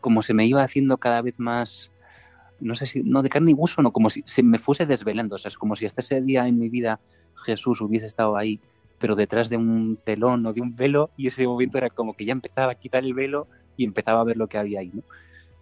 [0.00, 1.92] como se me iba haciendo cada vez más,
[2.60, 5.36] no sé si, no de carne y hueso, no, como si se me fuese desvelando.
[5.36, 7.00] O sea, es como si hasta ese día en mi vida
[7.44, 8.60] Jesús hubiese estado ahí,
[8.98, 12.24] pero detrás de un telón o de un velo, y ese momento era como que
[12.24, 15.02] ya empezaba a quitar el velo y empezaba a ver lo que había ahí, ¿no?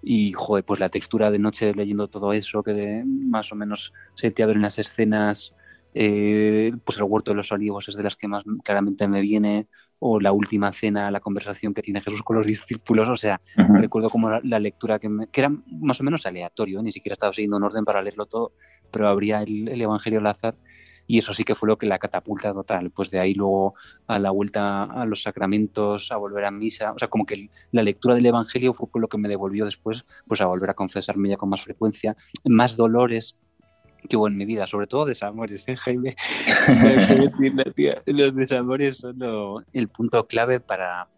[0.02, 3.92] Y, joder, pues la textura de noche leyendo todo eso, que de, más o menos
[4.14, 5.54] se te abren las escenas,
[5.94, 9.68] eh, pues el huerto de los olivos es de las que más claramente me viene,
[10.00, 13.60] o la última cena, la conversación que tiene Jesús con los discípulos, o sea, uh
[13.60, 13.80] -huh.
[13.80, 16.82] recuerdo como la, la lectura que, me, que, era más o menos aleatorio, ¿eh?
[16.82, 18.52] ni siquiera estaba siguiendo un orden para leerlo todo,
[18.90, 20.56] pero abría el, el Evangelio al azar
[21.06, 22.90] y eso sí que fue lo que la catapulta total.
[22.90, 23.74] Pues de ahí luego
[24.06, 27.82] a la vuelta a los sacramentos, a volver a misa, o sea, como que la
[27.82, 31.36] lectura del Evangelio fue lo que me devolvió después, pues a volver a confesarme ya
[31.36, 33.36] con más frecuencia, más dolores
[34.08, 36.16] que hubo en mi vida, sobre todo desamores, ¿eh, Jaime?
[38.06, 41.08] Los desamores son lo, el punto clave para...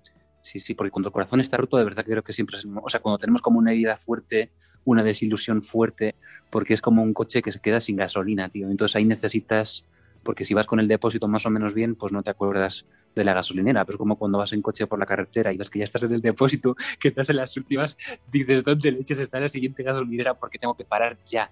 [0.43, 2.67] Sí, sí, porque cuando el corazón está roto, de verdad creo que siempre es...
[2.67, 4.53] O sea, cuando tenemos como una herida fuerte,
[4.85, 6.15] una desilusión fuerte,
[6.51, 8.71] porque es como un coche que se queda sin gasolina, tío.
[8.71, 9.87] Entonces ahí necesitas,
[10.23, 13.25] porque si vas con el depósito más o menos bien, pues no te acuerdas de
[13.25, 15.79] la gasolinera, pero es como cuando vas en coche por la carretera y ves que
[15.79, 17.97] ya estás en el depósito, que estás en las últimas,
[18.31, 20.35] dices, ¿dónde leches está la siguiente gasolinera?
[20.35, 21.51] Porque tengo que parar ya.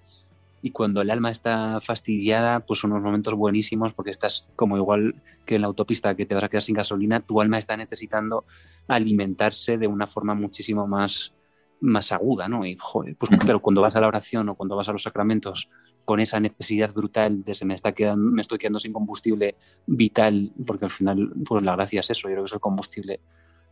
[0.61, 5.15] Y cuando el alma está fastidiada, pues son unos momentos buenísimos porque estás como igual
[5.45, 8.45] que en la autopista que te vas a quedar sin gasolina, tu alma está necesitando
[8.87, 11.33] alimentarse de una forma muchísimo más
[11.83, 12.65] más aguda, ¿no?
[12.65, 15.69] Y, joder, pues pero cuando vas a la oración o cuando vas a los sacramentos
[16.05, 19.55] con esa necesidad brutal de se me está quedando, me estoy quedando sin combustible
[19.85, 23.19] vital, porque al final, pues la gracia es eso, yo creo que es el combustible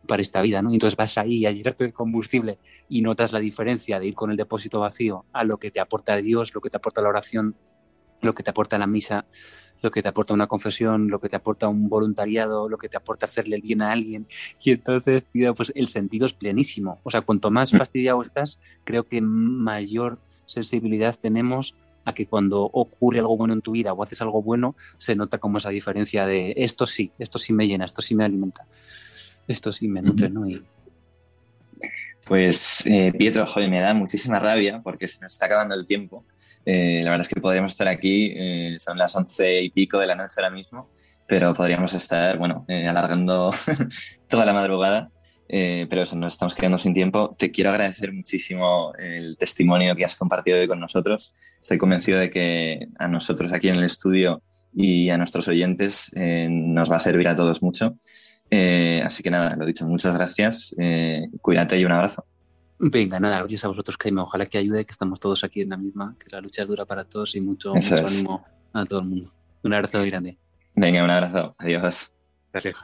[0.06, 0.70] para esta vida, ¿no?
[0.70, 2.58] Y entonces vas ahí a llenarte de combustible
[2.88, 6.16] y notas la diferencia de ir con el depósito vacío a lo que te aporta
[6.16, 7.56] Dios, lo que te aporta la oración,
[8.20, 9.26] lo que te aporta la misa,
[9.82, 12.96] lo que te aporta una confesión, lo que te aporta un voluntariado, lo que te
[12.96, 14.26] aporta hacerle el bien a alguien.
[14.62, 17.00] Y entonces, tío, pues el sentido es plenísimo.
[17.02, 21.74] O sea, cuanto más fastidiado estás, creo que mayor sensibilidad tenemos
[22.04, 25.38] a que cuando ocurre algo bueno en tu vida o haces algo bueno, se nota
[25.38, 28.66] como esa diferencia de esto sí, esto sí me llena, esto sí me alimenta,
[29.46, 30.48] esto sí me nutre, ¿no?
[30.48, 30.62] Y...
[32.24, 36.24] Pues, eh, Pietro, joder, me da muchísima rabia porque se nos está acabando el tiempo.
[36.64, 40.06] Eh, la verdad es que podríamos estar aquí, eh, son las once y pico de
[40.06, 40.90] la noche ahora mismo,
[41.26, 43.50] pero podríamos estar, bueno, eh, alargando
[44.28, 45.10] toda la madrugada,
[45.48, 47.34] pero eso, nos estamos quedando sin tiempo.
[47.38, 51.34] Te quiero agradecer muchísimo el testimonio que has compartido hoy con nosotros.
[51.60, 54.42] Estoy convencido de que a nosotros aquí en el estudio
[54.72, 57.98] y a nuestros oyentes nos va a servir a todos mucho.
[59.04, 60.74] así que nada, lo dicho, muchas gracias,
[61.42, 62.24] cuídate y un abrazo.
[62.84, 64.22] Venga, nada, gracias a vosotros, Jaime.
[64.22, 66.84] Ojalá que ayude, que estamos todos aquí en la misma, que la lucha es dura
[66.84, 69.32] para todos y mucho, mucho ánimo a todo el mundo.
[69.62, 70.36] Un abrazo grande.
[70.74, 71.54] Venga, un abrazo.
[71.58, 72.12] Adiós.
[72.52, 72.74] Gracias.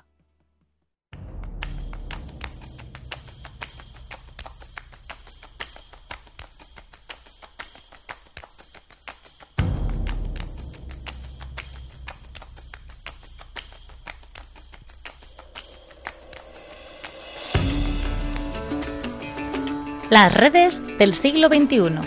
[20.10, 22.00] Las redes del siglo XXI.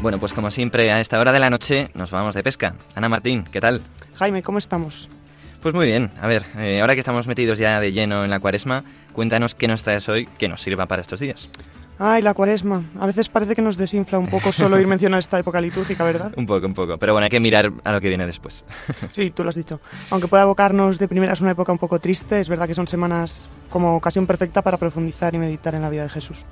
[0.00, 2.74] Bueno, pues como siempre, a esta hora de la noche nos vamos de pesca.
[2.94, 3.82] Ana Martín, ¿qué tal?
[4.14, 5.10] Jaime, ¿cómo estamos?
[5.62, 6.10] Pues muy bien.
[6.20, 9.68] A ver, eh, ahora que estamos metidos ya de lleno en la cuaresma, cuéntanos qué
[9.68, 11.48] nos traes hoy que nos sirva para estos días.
[11.98, 12.82] Ay, la cuaresma.
[13.00, 16.32] A veces parece que nos desinfla un poco solo ir mencionar esta época litúrgica, ¿verdad?
[16.36, 16.98] un poco, un poco.
[16.98, 18.64] Pero bueno, hay que mirar a lo que viene después.
[19.12, 19.80] sí, tú lo has dicho.
[20.10, 23.48] Aunque pueda abocarnos de primeras una época un poco triste, es verdad que son semanas
[23.70, 26.44] como ocasión perfecta para profundizar y meditar en la vida de Jesús.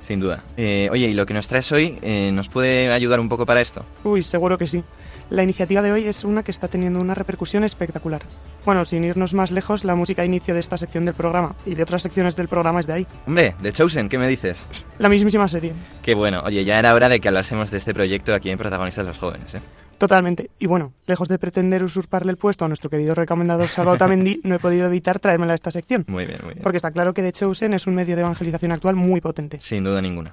[0.00, 0.44] Sin duda.
[0.56, 3.60] Eh, oye, ¿y lo que nos traes hoy eh, nos puede ayudar un poco para
[3.62, 3.84] esto?
[4.04, 4.84] Uy, seguro que sí.
[5.30, 8.22] La iniciativa de hoy es una que está teniendo una repercusión espectacular.
[8.64, 11.74] Bueno, sin irnos más lejos, la música de inicio de esta sección del programa y
[11.74, 13.06] de otras secciones del programa es de ahí.
[13.26, 14.64] Hombre, de Chosen, ¿qué me dices?
[14.98, 15.74] La mismísima serie.
[16.02, 16.42] Qué bueno.
[16.44, 19.54] Oye, ya era hora de que hablásemos de este proyecto aquí en Protagonistas los Jóvenes,
[19.54, 19.60] ¿eh?
[19.98, 20.50] Totalmente.
[20.58, 24.56] Y bueno, lejos de pretender usurparle el puesto a nuestro querido recomendador Salvador Tamendi, no
[24.56, 26.04] he podido evitar traérmela a esta sección.
[26.08, 26.62] Muy bien, muy bien.
[26.62, 29.58] Porque está claro que The Chosen es un medio de evangelización actual muy potente.
[29.60, 30.32] Sin duda ninguna.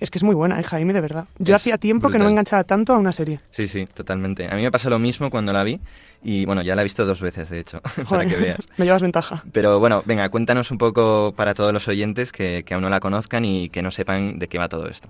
[0.00, 1.26] Es que es muy buena, ¿eh, Jaime, de verdad.
[1.38, 3.40] Yo Es hacía tiempo que no me enganchaba tanto a una serie.
[3.50, 4.48] Sí, sí, totalmente.
[4.50, 5.78] A mí me pasó lo mismo cuando la vi
[6.24, 8.68] y bueno, ya la he visto dos veces, de hecho, para que veas.
[8.78, 9.44] me llevas ventaja.
[9.52, 13.00] Pero bueno, venga, cuéntanos un poco para todos los oyentes que, que aún no la
[13.00, 15.08] conozcan y que no sepan de qué va todo esto.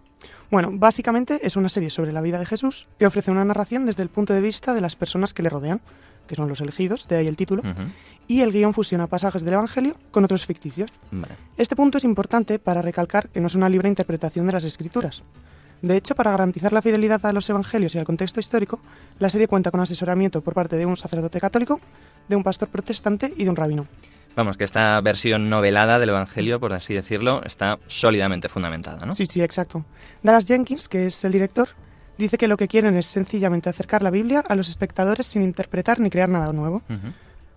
[0.51, 4.03] Bueno, básicamente es una serie sobre la vida de Jesús que ofrece una narración desde
[4.03, 5.81] el punto de vista de las personas que le rodean,
[6.27, 7.63] que son los elegidos, de ahí el título,
[8.31, 10.89] y el guion fusiona pasajes del Evangelio con otros ficticios.
[11.11, 11.35] Vale.
[11.57, 15.25] Este punto es importante para recalcar que no es una libre interpretación de las escrituras.
[15.83, 18.79] De hecho, para garantizar la fidelidad a los evangelios y al contexto histórico,
[19.19, 21.81] la serie cuenta con asesoramiento por parte de un sacerdote católico,
[22.29, 23.89] de un pastor protestante y de un rabino.
[24.37, 29.13] Vamos, que esta versión novelada del Evangelio, por así decirlo, está sólidamente fundamentada, ¿no?
[29.13, 29.85] Sí, sí, exacto.
[30.23, 31.71] Dallas Jenkins, que es el director,
[32.17, 35.99] dice que lo que quieren es sencillamente acercar la Biblia a los espectadores sin interpretar
[35.99, 36.83] ni crear nada nuevo.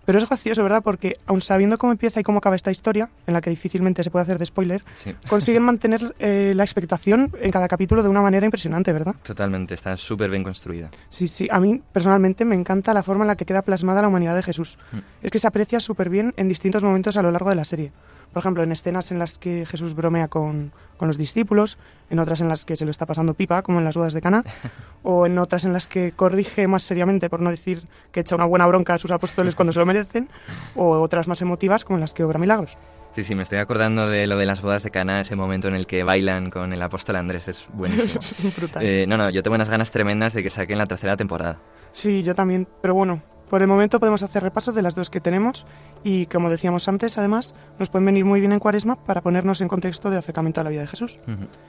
[0.04, 0.82] Pero es gracioso, ¿verdad?
[0.82, 4.10] Porque aun sabiendo cómo empieza y cómo acaba esta historia, en la que difícilmente se
[4.10, 5.14] puede hacer de spoiler, Sí.
[5.28, 9.14] consiguen mantener eh, la expectación en cada capítulo de una manera impresionante, ¿verdad?
[9.22, 10.90] Totalmente, está súper bien construida.
[11.08, 14.08] Sí, sí, a mí personalmente me encanta la forma en la que queda plasmada la
[14.08, 14.78] humanidad de Jesús.
[14.92, 14.98] Mm.
[15.22, 17.92] Es que se aprecia súper bien en distintos momentos a lo largo de la serie.
[18.32, 20.72] Por ejemplo, en escenas en las que Jesús bromea con,
[21.04, 21.76] con los discípulos,
[22.08, 24.22] en otras en las que se lo está pasando pipa, como en las bodas de
[24.22, 24.42] Cana,
[25.02, 28.46] o en otras en las que corrige más seriamente, por no decir que echa una
[28.46, 30.30] buena bronca a sus apóstoles cuando se lo merecen,
[30.74, 32.78] o otras más emotivas, como en las que obra milagros.
[33.14, 35.74] Sí, sí, me estoy acordando de lo de las bodas de Cana, ese momento en
[35.74, 38.22] el que bailan con el apóstol Andrés, es buenísimo.
[38.48, 38.82] Es brutal.
[38.82, 41.60] Eh, no, no, yo tengo unas ganas tremendas de que saquen la tercera temporada.
[41.92, 45.20] Sí, yo también, pero bueno, por el momento podemos hacer repasos de las dos que
[45.20, 45.66] tenemos
[46.02, 49.68] y como decíamos antes, además, nos pueden venir muy bien en Cuaresma para ponernos en
[49.68, 51.18] contexto de acercamiento a la vida de Jesús.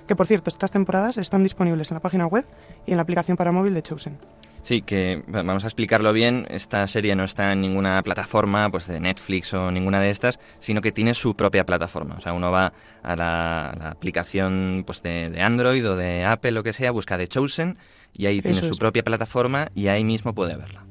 [0.07, 2.45] Que por cierto, estas temporadas están disponibles en la página web
[2.85, 4.17] y en la aplicación para móvil de Chosen.
[4.63, 6.47] Sí, que vamos a explicarlo bien.
[6.49, 10.81] Esta serie no está en ninguna plataforma, pues de Netflix o ninguna de estas, sino
[10.81, 12.15] que tiene su propia plataforma.
[12.17, 12.73] O sea, uno va
[13.03, 16.89] a la, a la aplicación pues de, de Android o de Apple, lo que sea,
[16.89, 17.77] busca The Chosen
[18.11, 18.79] y ahí tiene su es.
[18.79, 20.83] propia plataforma y ahí mismo puede verla.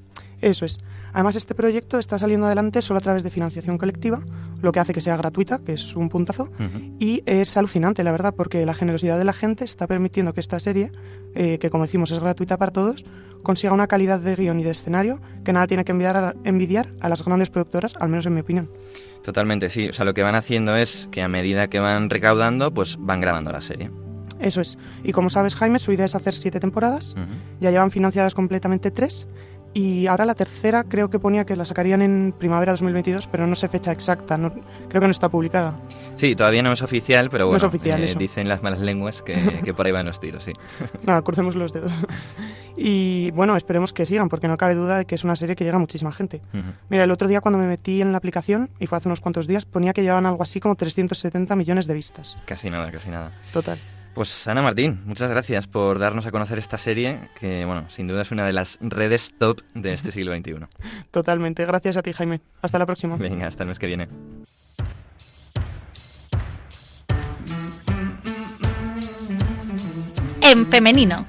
[0.44, 0.76] Eso es.
[1.14, 4.20] Además, este proyecto está saliendo adelante solo a través de financiación colectiva,
[4.60, 6.50] lo que hace que sea gratuita, que es un puntazo.
[7.00, 10.60] Y es alucinante, la verdad, porque la generosidad de la gente está permitiendo que esta
[10.60, 10.92] serie,
[11.34, 13.06] eh, que como decimos es gratuita para todos,
[13.42, 16.88] consiga una calidad de guion y de escenario que nada tiene que envidiar a, envidiar
[17.00, 18.70] a las grandes productoras, al menos en mi opinión.
[19.22, 19.88] Totalmente, sí.
[19.88, 23.22] O sea, lo que van haciendo es que a medida que van recaudando, pues van
[23.22, 23.90] grabando la serie.
[24.40, 24.76] Eso es.
[25.02, 27.14] Y como sabes, Jaime, su idea es hacer siete temporadas.
[27.60, 29.26] Ya llevan financiadas completamente tres.
[29.76, 33.56] Y ahora la tercera creo que ponía que la sacarían en primavera 2022, pero no
[33.56, 34.38] sé fecha exacta.
[34.38, 34.52] no-
[34.88, 35.74] creo que no está publicada.
[36.16, 38.18] Sí, todavía no es oficial, pero No bueno, es oficial, eh, eso.
[38.18, 40.52] dicen las malas lenguas que, que por ahí van los tiros, sí.
[41.04, 41.92] Nada, crucemos los dedos.
[42.76, 45.64] Y bueno, esperemos que sigan, porque no cabe duda de que es una serie que
[45.64, 46.40] llega a muchísima gente.
[46.88, 49.46] Mira, el otro día cuando me metí en la aplicación, y fue hace unos cuantos
[49.46, 52.36] días, ponía que llevaban algo así como 370 millones de vistas.
[52.46, 53.32] Casi nada, casi nada.
[53.52, 53.78] Total.
[54.14, 58.22] Pues Ana Martín, muchas gracias por darnos a conocer esta serie, que bueno, sin duda
[58.22, 60.54] es una de las redes top de este siglo XXI.
[61.10, 61.66] Totalmente.
[61.66, 62.40] Gracias a ti, Jaime.
[62.62, 63.16] Hasta la próxima.
[63.16, 64.08] Venga, hasta el mes que viene.
[70.42, 71.26] En femenino.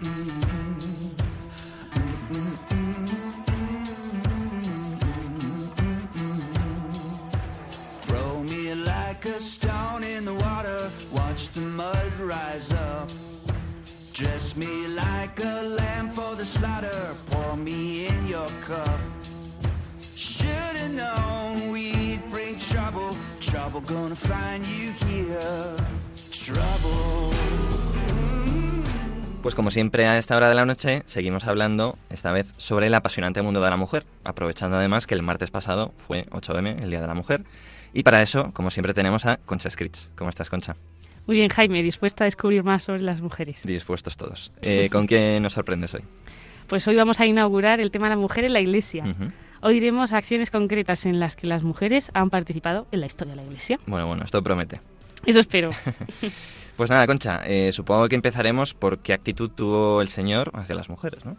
[12.21, 13.09] Rise up.
[14.13, 18.99] Dress me like a lamb for the slaughter, pour me in your cup.
[20.95, 23.09] Known we'd bring trouble,
[23.41, 25.75] trouble gonna find you here.
[26.45, 27.35] Trouble.
[29.41, 32.93] Pues como siempre a esta hora de la noche seguimos hablando esta vez sobre el
[32.93, 37.01] apasionante mundo de la mujer, aprovechando además que el martes pasado fue 8M, el Día
[37.01, 37.43] de la Mujer.
[37.93, 40.09] Y para eso, como siempre, tenemos a Concha Scritch.
[40.15, 40.75] ¿Cómo estás, Concha?
[41.27, 43.61] Muy bien, Jaime, dispuesta a descubrir más sobre las mujeres.
[43.63, 44.51] Dispuestos todos.
[44.61, 46.01] Eh, ¿Con qué nos sorprendes hoy?
[46.67, 49.05] Pues hoy vamos a inaugurar el tema de la mujer en la Iglesia.
[49.05, 49.31] Ujú.
[49.61, 53.41] Hoy diremos acciones concretas en las que las mujeres han participado en la historia de
[53.41, 53.79] la Iglesia.
[53.87, 54.79] Bueno, bueno, esto promete.
[55.25, 55.71] Eso espero.
[56.75, 60.89] Pues nada, Concha, eh, supongo que empezaremos por qué actitud tuvo el Señor hacia las
[60.89, 61.37] mujeres, ¿no?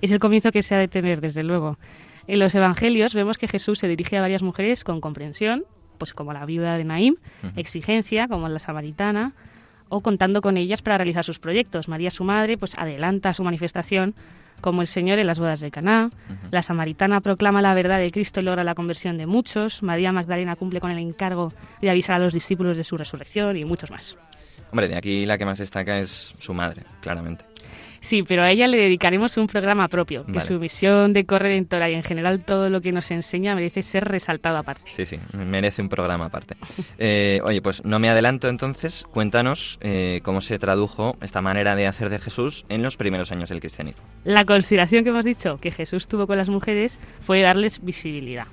[0.00, 1.78] es el comienzo que se ha de tener, desde luego.
[2.26, 5.64] En los evangelios vemos que Jesús se dirige a varias mujeres con comprensión,
[6.00, 7.16] pues como la viuda de Naim,
[7.54, 9.34] exigencia, como la samaritana,
[9.90, 11.88] o contando con ellas para realizar sus proyectos.
[11.88, 14.14] María, su madre, pues adelanta su manifestación,
[14.60, 16.10] como el Señor en las bodas de Caná.
[16.50, 19.82] La samaritana proclama la verdad de Cristo y logra la conversión de muchos.
[19.82, 23.64] María Magdalena cumple con el encargo de avisar a los discípulos de su resurrección y
[23.64, 24.16] muchos más.
[24.70, 27.49] Hombre, de aquí la que más destaca es su madre, claramente.
[28.00, 30.46] Sí, pero a ella le dedicaremos un programa propio, que Vale.
[30.46, 34.56] su visión de corredentora y en general todo lo que nos enseña merece ser resaltado
[34.56, 34.90] aparte.
[34.94, 36.56] Sí, sí, merece un programa aparte.
[36.98, 41.86] Eh, oye, pues no me adelanto entonces, cuéntanos eh, cómo se tradujo esta manera de
[41.86, 44.02] hacer de Jesús en los primeros años del cristianismo.
[44.24, 48.46] La consideración que hemos dicho que Jesús tuvo con las mujeres fue darles visibilidad.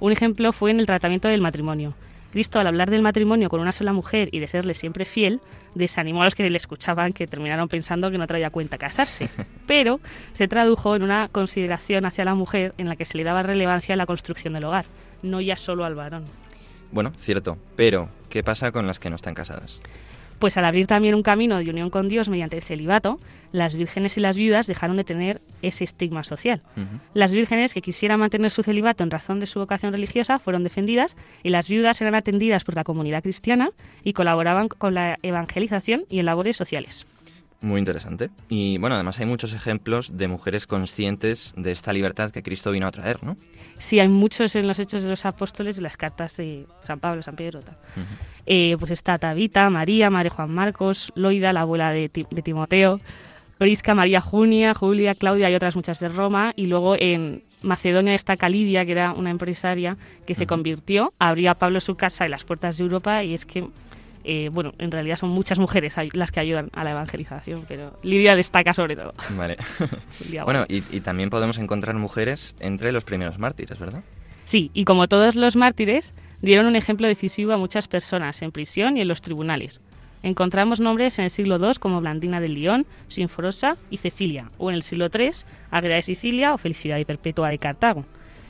[0.00, 1.94] Un ejemplo fue en el tratamiento del matrimonio.
[2.34, 5.40] Cristo, al hablar del matrimonio con una sola mujer y de serle siempre fiel,
[5.76, 9.28] desanimó a los que le escuchaban que terminaron pensando que no traía cuenta casarse.
[9.68, 10.00] Pero
[10.32, 13.94] se tradujo en una consideración hacia la mujer en la que se le daba relevancia
[13.94, 14.84] a la construcción del hogar,
[15.22, 16.24] no ya solo al varón.
[16.90, 19.80] Bueno, cierto, pero ¿qué pasa con las que no están casadas?
[20.44, 23.18] Pues al abrir también un camino de unión con Dios mediante el celibato,
[23.50, 26.60] las vírgenes y las viudas dejaron de tener ese estigma social.
[27.14, 31.16] Las vírgenes que quisieran mantener su celibato en razón de su vocación religiosa fueron defendidas
[31.42, 33.70] y las viudas eran atendidas por la comunidad cristiana
[34.02, 37.06] y colaboraban con la evangelización y en labores sociales.
[37.62, 38.28] Muy interesante.
[38.50, 42.86] Y bueno, además hay muchos ejemplos de mujeres conscientes de esta libertad que Cristo vino
[42.86, 43.38] a traer, ¿no?
[43.78, 47.22] Sí, hay muchos en los Hechos de los Apóstoles y las cartas de San Pablo,
[47.22, 47.62] San Pedro.
[47.62, 47.78] tal.
[48.46, 53.00] Eh, pues está Tabita, María, Madre Juan Marcos, Loida, la abuela de, Ti- de Timoteo,
[53.58, 56.52] Prisca, María Junia, Julia, Claudia y otras muchas de Roma.
[56.56, 61.54] Y luego en Macedonia está Calidia, que era una empresaria que se convirtió, abrió a
[61.54, 63.64] Pablo su casa en las puertas de Europa y es que,
[64.24, 68.36] eh, bueno, en realidad son muchas mujeres las que ayudan a la evangelización, pero Lidia
[68.36, 69.14] destaca sobre todo.
[69.36, 69.56] Vale.
[70.44, 74.02] Bueno, y, y también podemos encontrar mujeres entre los primeros mártires, ¿verdad?
[74.44, 76.12] Sí, y como todos los mártires,
[76.44, 79.80] dieron un ejemplo decisivo a muchas personas en prisión y en los tribunales.
[80.22, 84.76] Encontramos nombres en el siglo II como Blandina de León, Sinforosa y Cecilia, o en
[84.76, 85.30] el siglo III,
[85.70, 88.04] Águeda de Sicilia o Felicidad y Perpetua de Cartago.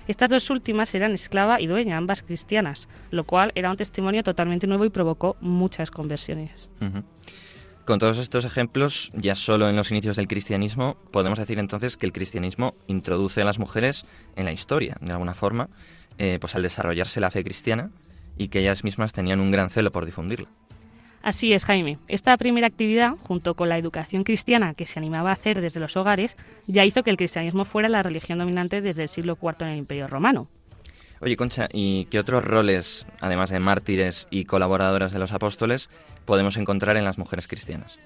[0.07, 4.67] Estas dos últimas eran esclava y dueña, ambas cristianas, lo cual era un testimonio totalmente
[4.67, 6.69] nuevo y provocó muchas conversiones.
[7.85, 12.07] Con todos estos ejemplos, ya solo en los inicios del cristianismo, podemos decir entonces que
[12.07, 15.69] el cristianismo introduce a las mujeres en la historia, de alguna forma,
[16.19, 17.91] eh, pues al desarrollarse la fe cristiana
[18.37, 20.49] y que ellas mismas tenían un gran celo por difundirla.
[21.23, 21.97] Así es, Jaime.
[22.07, 25.97] Esta primera actividad, junto con la educación cristiana que se animaba a hacer desde los
[25.97, 26.37] hogares,
[26.67, 29.79] ya hizo que el cristianismo fuera la religión dominante desde el siglo IV en el
[29.79, 30.49] Imperio Romano.
[31.21, 35.89] Oye, Concha, ¿y qué otros roles, además de mártires y colaboradoras de los apóstoles,
[36.27, 37.99] podemos encontrar en las mujeres cristianas?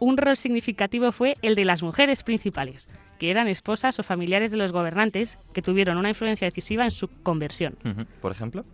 [0.00, 2.88] Un rol significativo fue el de las mujeres principales,
[3.18, 7.08] que eran esposas o familiares de los gobernantes que tuvieron una influencia decisiva en su
[7.08, 7.76] conversión.
[8.20, 8.64] Por ejemplo.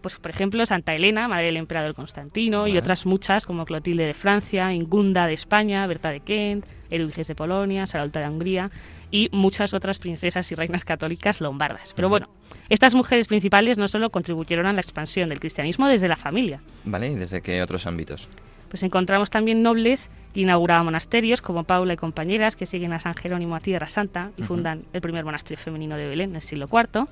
[0.00, 4.14] Pues, por ejemplo, Santa Elena, madre del emperador Constantino, y otras muchas, como Clotilde de
[4.14, 8.70] Francia, Ingunda de España, Berta de Kent, Erudiges de Polonia, Sarolta de Hungría,
[9.10, 11.94] y muchas otras princesas y reinas católicas lombardas.
[11.94, 12.28] Pero bueno,
[12.68, 17.10] estas mujeres principales no solo contribuyeron a la expansión del cristianismo desde la familia, ¿Vale?
[17.10, 18.28] ¿Y desde qué otros ámbitos?
[18.68, 23.14] Pues encontramos también nobles que inauguraban monasterios, como Paula y compañeras, que siguen a San
[23.14, 26.66] Jerónimo a Tierra Santa y fundan el primer monasterio femenino de Belén en el siglo
[26.70, 27.06] IV.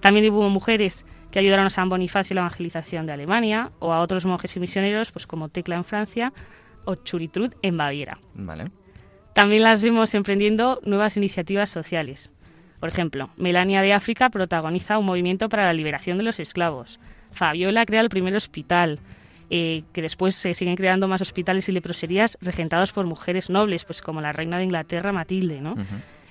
[0.00, 4.00] También hubo mujeres que ayudaron a San Bonifacio en la evangelización de Alemania, o a
[4.00, 6.32] otros monjes y misioneros, pues como Tecla en Francia
[6.84, 8.18] o Churitrud en Baviera.
[8.34, 8.70] Vale.
[9.32, 12.30] También las vimos emprendiendo nuevas iniciativas sociales.
[12.78, 17.00] Por ejemplo, Melania de África protagoniza un movimiento para la liberación de los esclavos.
[17.32, 19.00] Fabiola crea el primer hospital,
[19.56, 24.02] eh, que después se siguen creando más hospitales y leproserías regentados por mujeres nobles, pues
[24.02, 25.76] como la reina de Inglaterra Matilde, ¿no?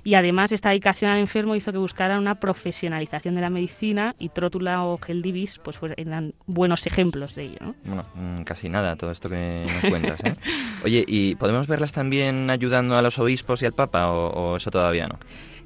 [0.06, 4.28] Y además esta dedicación al enfermo hizo que buscaran una profesionalización de la medicina y
[4.28, 7.76] Trótula o Geldivis pues fueron- eran buenos ejemplos de ello, ¿no?
[7.86, 10.36] Bueno, mm, casi nada todo esto que nos cuentas, ¿eh?
[10.84, 14.70] Oye, ¿y podemos verlas también ayudando a los obispos y al Papa o, o eso
[14.72, 15.18] todavía no?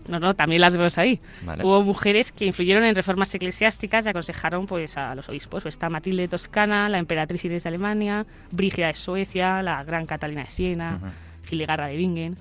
[0.08, 1.20] No, no, también las vemos ahí.
[1.42, 1.64] Vale.
[1.64, 5.64] Hubo mujeres que influyeron en reformas eclesiásticas y aconsejaron pues a los obispos.
[5.64, 10.06] Pues está Matilde de Toscana, la emperatriz Inés de Alemania, Brígida de Suecia, la gran
[10.06, 11.00] Catalina de Siena,
[11.46, 12.36] Giligarra de Bingen.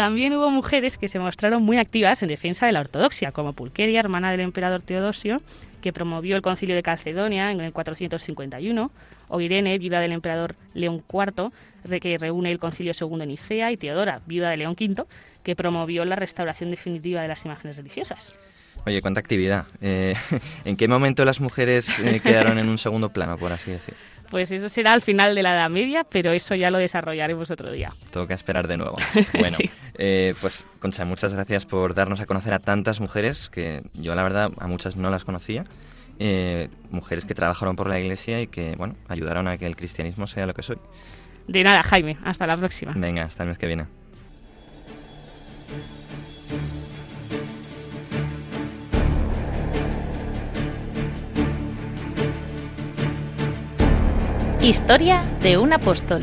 [0.00, 4.00] También hubo mujeres que se mostraron muy activas en defensa de la ortodoxia, como Pulqueria,
[4.00, 5.42] hermana del emperador Teodosio,
[5.82, 8.90] que promovió el concilio de Calcedonia en el 451,
[9.28, 11.50] o Irene, viuda del emperador León IV,
[12.00, 15.04] que reúne el concilio segundo de Nicea, y Teodora, viuda de León V,
[15.42, 18.32] que promovió la restauración definitiva de las imágenes religiosas.
[18.86, 19.66] Oye, cuánta actividad.
[19.80, 20.14] Eh,
[20.64, 23.94] ¿En qué momento las mujeres eh, quedaron en un segundo plano, por así decir?
[24.30, 27.72] Pues eso será al final de la Edad Media, pero eso ya lo desarrollaremos otro
[27.72, 27.92] día.
[28.12, 28.96] Tengo que esperar de nuevo.
[29.38, 29.68] Bueno, Sí.
[29.98, 34.22] eh, pues Concha, muchas gracias por darnos a conocer a tantas mujeres que yo la
[34.22, 35.64] verdad a muchas no las conocía.
[36.20, 40.26] Eh, mujeres que trabajaron por la iglesia y que, bueno, ayudaron a que el cristianismo
[40.28, 40.76] sea lo que soy.
[41.48, 42.16] De nada, Jaime.
[42.22, 42.92] Hasta la próxima.
[42.94, 43.86] Venga, hasta el mes que viene.
[54.62, 56.20] Historia de un apóstol.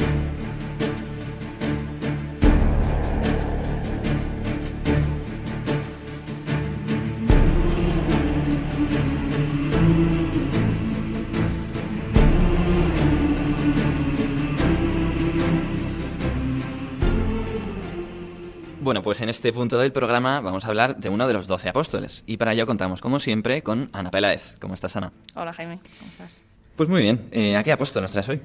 [18.87, 21.67] Bueno, pues en este punto del programa vamos a hablar de uno de los doce
[21.67, 22.23] apóstoles.
[22.25, 24.55] Y para ello contamos, como siempre, con Ana Peláez.
[24.61, 25.11] ¿Cómo estás, Ana?
[25.35, 25.81] Hola, Jaime.
[25.99, 26.41] ¿Cómo estás?
[26.77, 27.27] Pues muy bien.
[27.33, 28.39] Eh, ¿A qué apóstol nos traes hoy?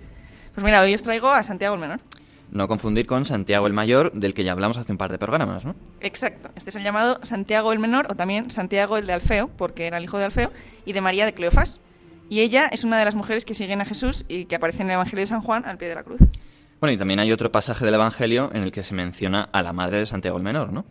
[0.53, 2.01] Pues mira, hoy os traigo a Santiago el Menor.
[2.51, 5.65] No confundir con Santiago el Mayor, del que ya hablamos hace un par de programas,
[5.65, 5.77] ¿no?
[6.01, 6.51] Exacto.
[6.57, 9.99] Este es el llamado Santiago el Menor, o también Santiago el de Alfeo, porque era
[9.99, 10.51] el hijo de Alfeo,
[10.85, 11.79] y de María de Cleofás.
[12.29, 14.89] Y ella es una de las mujeres que siguen a Jesús y que aparece en
[14.89, 16.19] el Evangelio de San Juan al pie de la cruz.
[16.83, 19.73] Bueno, y también hay otro pasaje del Evangelio en el que se menciona a la
[19.73, 20.85] madre de Santiago el Menor, ¿no?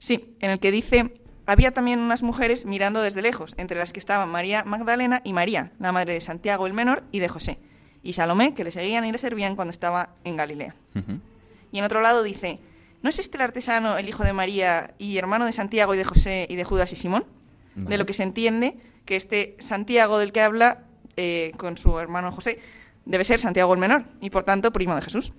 [0.00, 4.00] Sí, en el que dice, había también unas mujeres mirando desde lejos, entre las que
[4.00, 7.60] estaban María Magdalena y María, la madre de Santiago el Menor y de José,
[8.02, 10.74] y Salomé, que le seguían y le servían cuando estaba en Galilea.
[11.70, 12.58] Y en otro lado dice,
[13.04, 16.04] ¿no es este el artesano, el hijo de María y hermano de Santiago y de
[16.04, 17.24] José y de Judas y Simón?
[17.76, 20.82] De lo que se entiende que este Santiago del que habla
[21.16, 22.58] eh, con su hermano José
[23.06, 25.32] debe ser Santiago el Menor y por tanto primo de Jesús.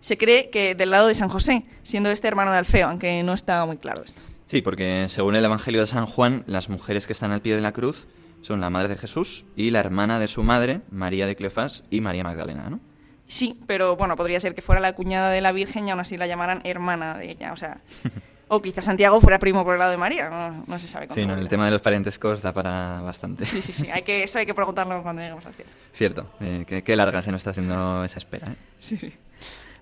[0.00, 3.34] Se cree que del lado de San José, siendo este hermano de Alfeo, aunque no
[3.34, 4.22] está muy claro esto.
[4.46, 7.60] Sí, porque según el Evangelio de San Juan, las mujeres que están al pie de
[7.60, 8.06] la cruz
[8.40, 12.00] son la madre de Jesús y la hermana de su madre, María de Cleofás y
[12.00, 12.80] María Magdalena, ¿no?
[13.26, 16.16] Sí, pero bueno, podría ser que fuera la cuñada de la Virgen y aún así
[16.16, 17.80] la llamaran hermana de ella, o sea...
[18.48, 21.06] O quizás Santiago fuera primo por el lado de María, no, no se sabe.
[21.14, 23.44] Sí, no, el tema de los parentescos da para bastante.
[23.44, 25.70] Sí, sí, sí, hay que, eso hay que preguntarlo cuando lleguemos al cielo.
[25.92, 28.56] Cierto, eh, qué, qué larga se nos está haciendo esa espera, ¿eh?
[28.80, 29.12] Sí, sí.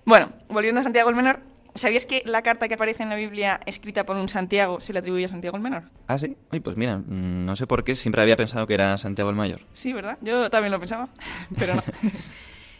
[0.03, 1.39] Bueno, volviendo a Santiago el Menor,
[1.75, 4.99] ¿sabías que la carta que aparece en la Biblia escrita por un Santiago se le
[4.99, 5.83] atribuye a Santiago el Menor?
[6.07, 6.35] Ah, sí.
[6.51, 9.35] Uy, pues mira, mm, no sé por qué, siempre había pensado que era Santiago el
[9.35, 9.61] Mayor.
[9.73, 10.17] Sí, ¿verdad?
[10.21, 11.09] Yo también lo pensaba,
[11.57, 11.83] pero no.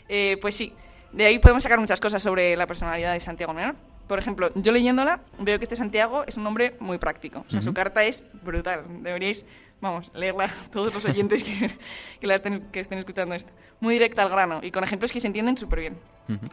[0.09, 0.71] Eh, pues sí,
[1.11, 3.75] de ahí podemos sacar muchas cosas sobre la personalidad de Santiago el Menor.
[4.07, 7.43] Por ejemplo, yo leyéndola veo que este Santiago es un hombre muy práctico.
[7.47, 8.85] O sea, su carta es brutal.
[9.03, 9.45] Deberíais,
[9.81, 11.75] vamos, leerla todos los oyentes que,
[12.19, 13.51] que, la estén, que estén escuchando esto.
[13.79, 15.97] Muy directa al grano y con ejemplos que se entienden súper bien.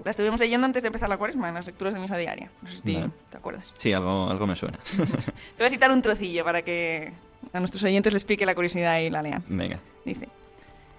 [0.04, 2.50] La estuvimos leyendo antes de empezar la cuaresma, en las lecturas de misa diaria.
[2.62, 3.10] No sé si Vale.
[3.30, 3.64] te acuerdas.
[3.78, 4.78] Sí, algo, algo me suena.
[4.96, 7.12] Te voy a citar un trocillo para que
[7.52, 9.44] a nuestros oyentes les pique la curiosidad y la lean.
[9.48, 9.80] Venga.
[10.04, 10.28] Dice,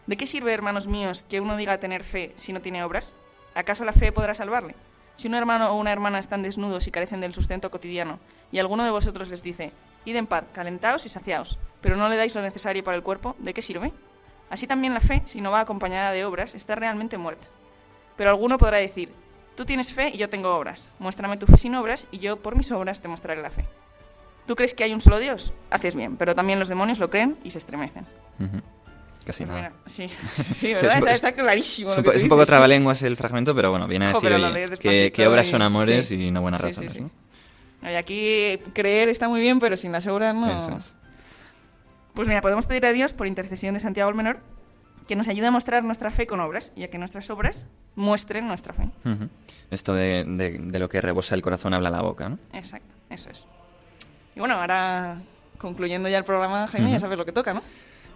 [0.07, 3.15] ¿de qué sirve, hermanos míos, que uno diga tener fe si no tiene obras?
[3.53, 4.75] ¿Acaso la fe podrá salvarle?
[5.17, 8.19] Si un hermano o una hermana están desnudos y carecen del sustento cotidiano,
[8.51, 9.71] y alguno de vosotros les dice,
[10.03, 13.35] id en paz, calentaos y saciaos, pero no le dais lo necesario para el cuerpo,
[13.39, 13.93] ¿de qué sirve?
[14.49, 17.47] Así también la fe, si no va acompañada de obras, está realmente muerta.
[18.15, 19.11] Pero alguno podrá decir,
[19.55, 22.55] tú tienes fe y yo tengo obras, muéstrame tu fe sin obras y yo por
[22.55, 23.65] mis obras te mostraré la fe.
[24.45, 25.53] ¿Tú crees que hay un solo Dios?
[25.71, 28.05] Haces bien, pero también los demonios lo creen y se estremecen.
[29.25, 29.73] Casi nada.
[29.87, 30.03] sí,
[30.61, 31.91] está, está clarísimo.
[31.91, 34.31] Es un, es un poco trabalenguas el fragmento, pero bueno, viene a decir
[34.87, 36.27] oye, que, obras son amores sí.
[36.27, 37.05] y no buenas Sí, razones, sí, sí.
[37.81, 37.91] ¿no?
[37.91, 40.77] Y aquí creer está muy bien, pero sin las obras no.
[40.77, 40.95] Es.
[42.13, 44.39] Pues mira, podemos pedir a Dios, por intercesión de Santiago el Menor,
[45.07, 47.65] que nos ayude a mostrar nuestra fe con obras y a que nuestras obras
[47.95, 48.89] muestren nuestra fe.
[49.71, 52.39] Esto de, de- de lo que rebosa el corazón habla la boca, ¿no?
[52.53, 53.47] Exacto, eso es.
[54.35, 55.17] Y bueno, ahora
[55.57, 57.61] concluyendo ya el programa, Jaime, ya sabes lo que toca, ¿no?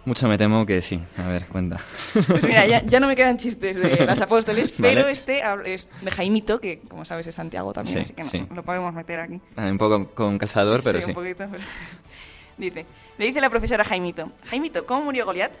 [0.06, 0.98] Mucho me temo que sí.
[1.18, 1.78] A ver, cuenta.
[2.26, 4.94] Pues mira, ya, ya no me quedan chistes de las apóstoles, Vale.
[4.94, 8.30] pero este es de Jaimito, que como sabes es Santiago también, Sí, así que no,
[8.30, 8.46] sí.
[8.54, 9.40] lo podemos meter aquí.
[9.56, 11.10] Ah, Un poco con calzador, pero sí, sí.
[11.10, 11.46] un poquito.
[11.50, 11.62] pero-
[12.56, 12.84] Dice,
[13.18, 15.52] le dice la profesora a Jaimito, Jaimito, ¿cómo murió Goliat?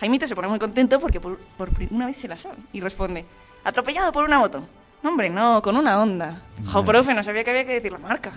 [0.00, 3.24] Jaimito se pone muy contento porque por, por una vez se la sabe y responde,
[3.64, 4.62] atropellado por una moto.
[5.02, 6.42] No, hombre, no, con una onda.
[6.66, 6.86] Jo, Vale.
[6.86, 8.32] profe, no sabía que había que decir la marca.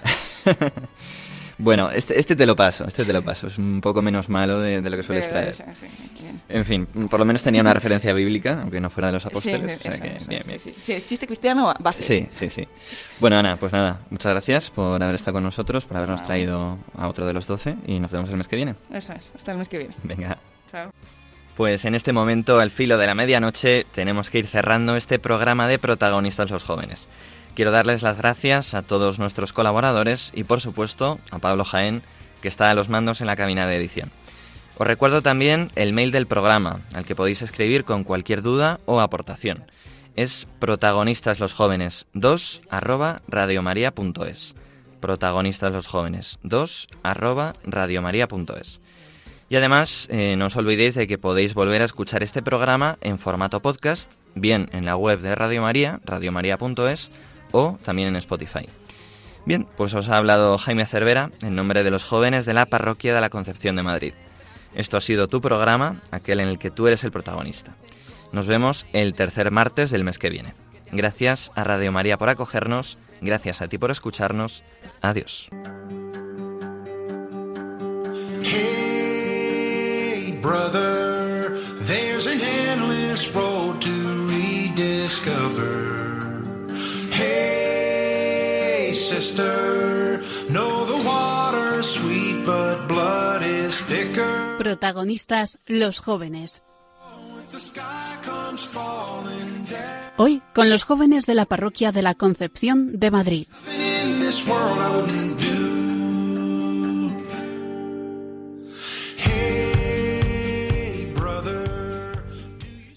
[1.62, 3.48] Bueno, este, este te lo paso, este te lo paso.
[3.48, 5.54] Es un poco menos malo de, de lo que sueles De traer.
[5.54, 5.64] sí.
[6.48, 9.78] En fin, por lo menos tenía una referencia bíblica, aunque no fuera de los apóstoles.
[10.58, 12.02] sí, chiste cristiano base.
[12.02, 12.66] Sí, sí, sí.
[13.20, 17.08] Bueno, Ana, pues nada, muchas gracias por haber estado con nosotros, por habernos traído a
[17.10, 18.76] otro de los 12 y nos vemos el mes que viene.
[18.94, 19.96] Eso es, hasta el mes que viene.
[20.04, 20.38] Venga.
[20.72, 20.92] Chao.
[21.58, 25.68] Pues en este momento, al filo de la medianoche, tenemos que ir cerrando este programa
[25.68, 27.10] de protagonistas los jóvenes.
[27.56, 32.02] Quiero darles las gracias a todos nuestros colaboradores y, por supuesto, a Pablo Jaén,
[32.42, 34.12] que está a los mandos en la cabina de edición.
[34.78, 39.02] Os recuerdo también el mail del programa, al que podéis escribir con cualquier duda o
[39.02, 39.66] aportación.
[40.16, 44.56] Es protagonistas los jóvenes 2 arroba radiomaria.es.
[45.02, 48.80] Protagonistas los jóvenes 2 arroba radiomaria.es.
[49.50, 53.18] Y además, eh, no os olvidéis de que podéis volver a escuchar este programa en
[53.18, 57.10] formato podcast, bien en la web de Radio María, radiomaria.es,
[57.52, 58.68] o también en Spotify.
[59.46, 63.16] Bien, pues os ha hablado Jaime Cervera en nombre de los jóvenes de la Parroquia
[63.16, 64.14] de la Concepción de Madrid.
[64.76, 67.76] Esto ha sido tu programa, aquel en el que tú eres el protagonista.
[68.32, 70.54] Nos vemos el tercer martes del mes que viene.
[70.92, 74.64] Gracias a Radio María por acogernos, gracias a ti por escucharnos.
[75.02, 75.50] Adiós.
[87.20, 90.22] Hey, sister.
[90.50, 94.58] No, the water's sweet, but blood is thicker.
[94.58, 96.64] Protagonistas los jóvenes.
[100.18, 103.48] Hoy con los jóvenes de la parroquia de la Concepción de Madrid.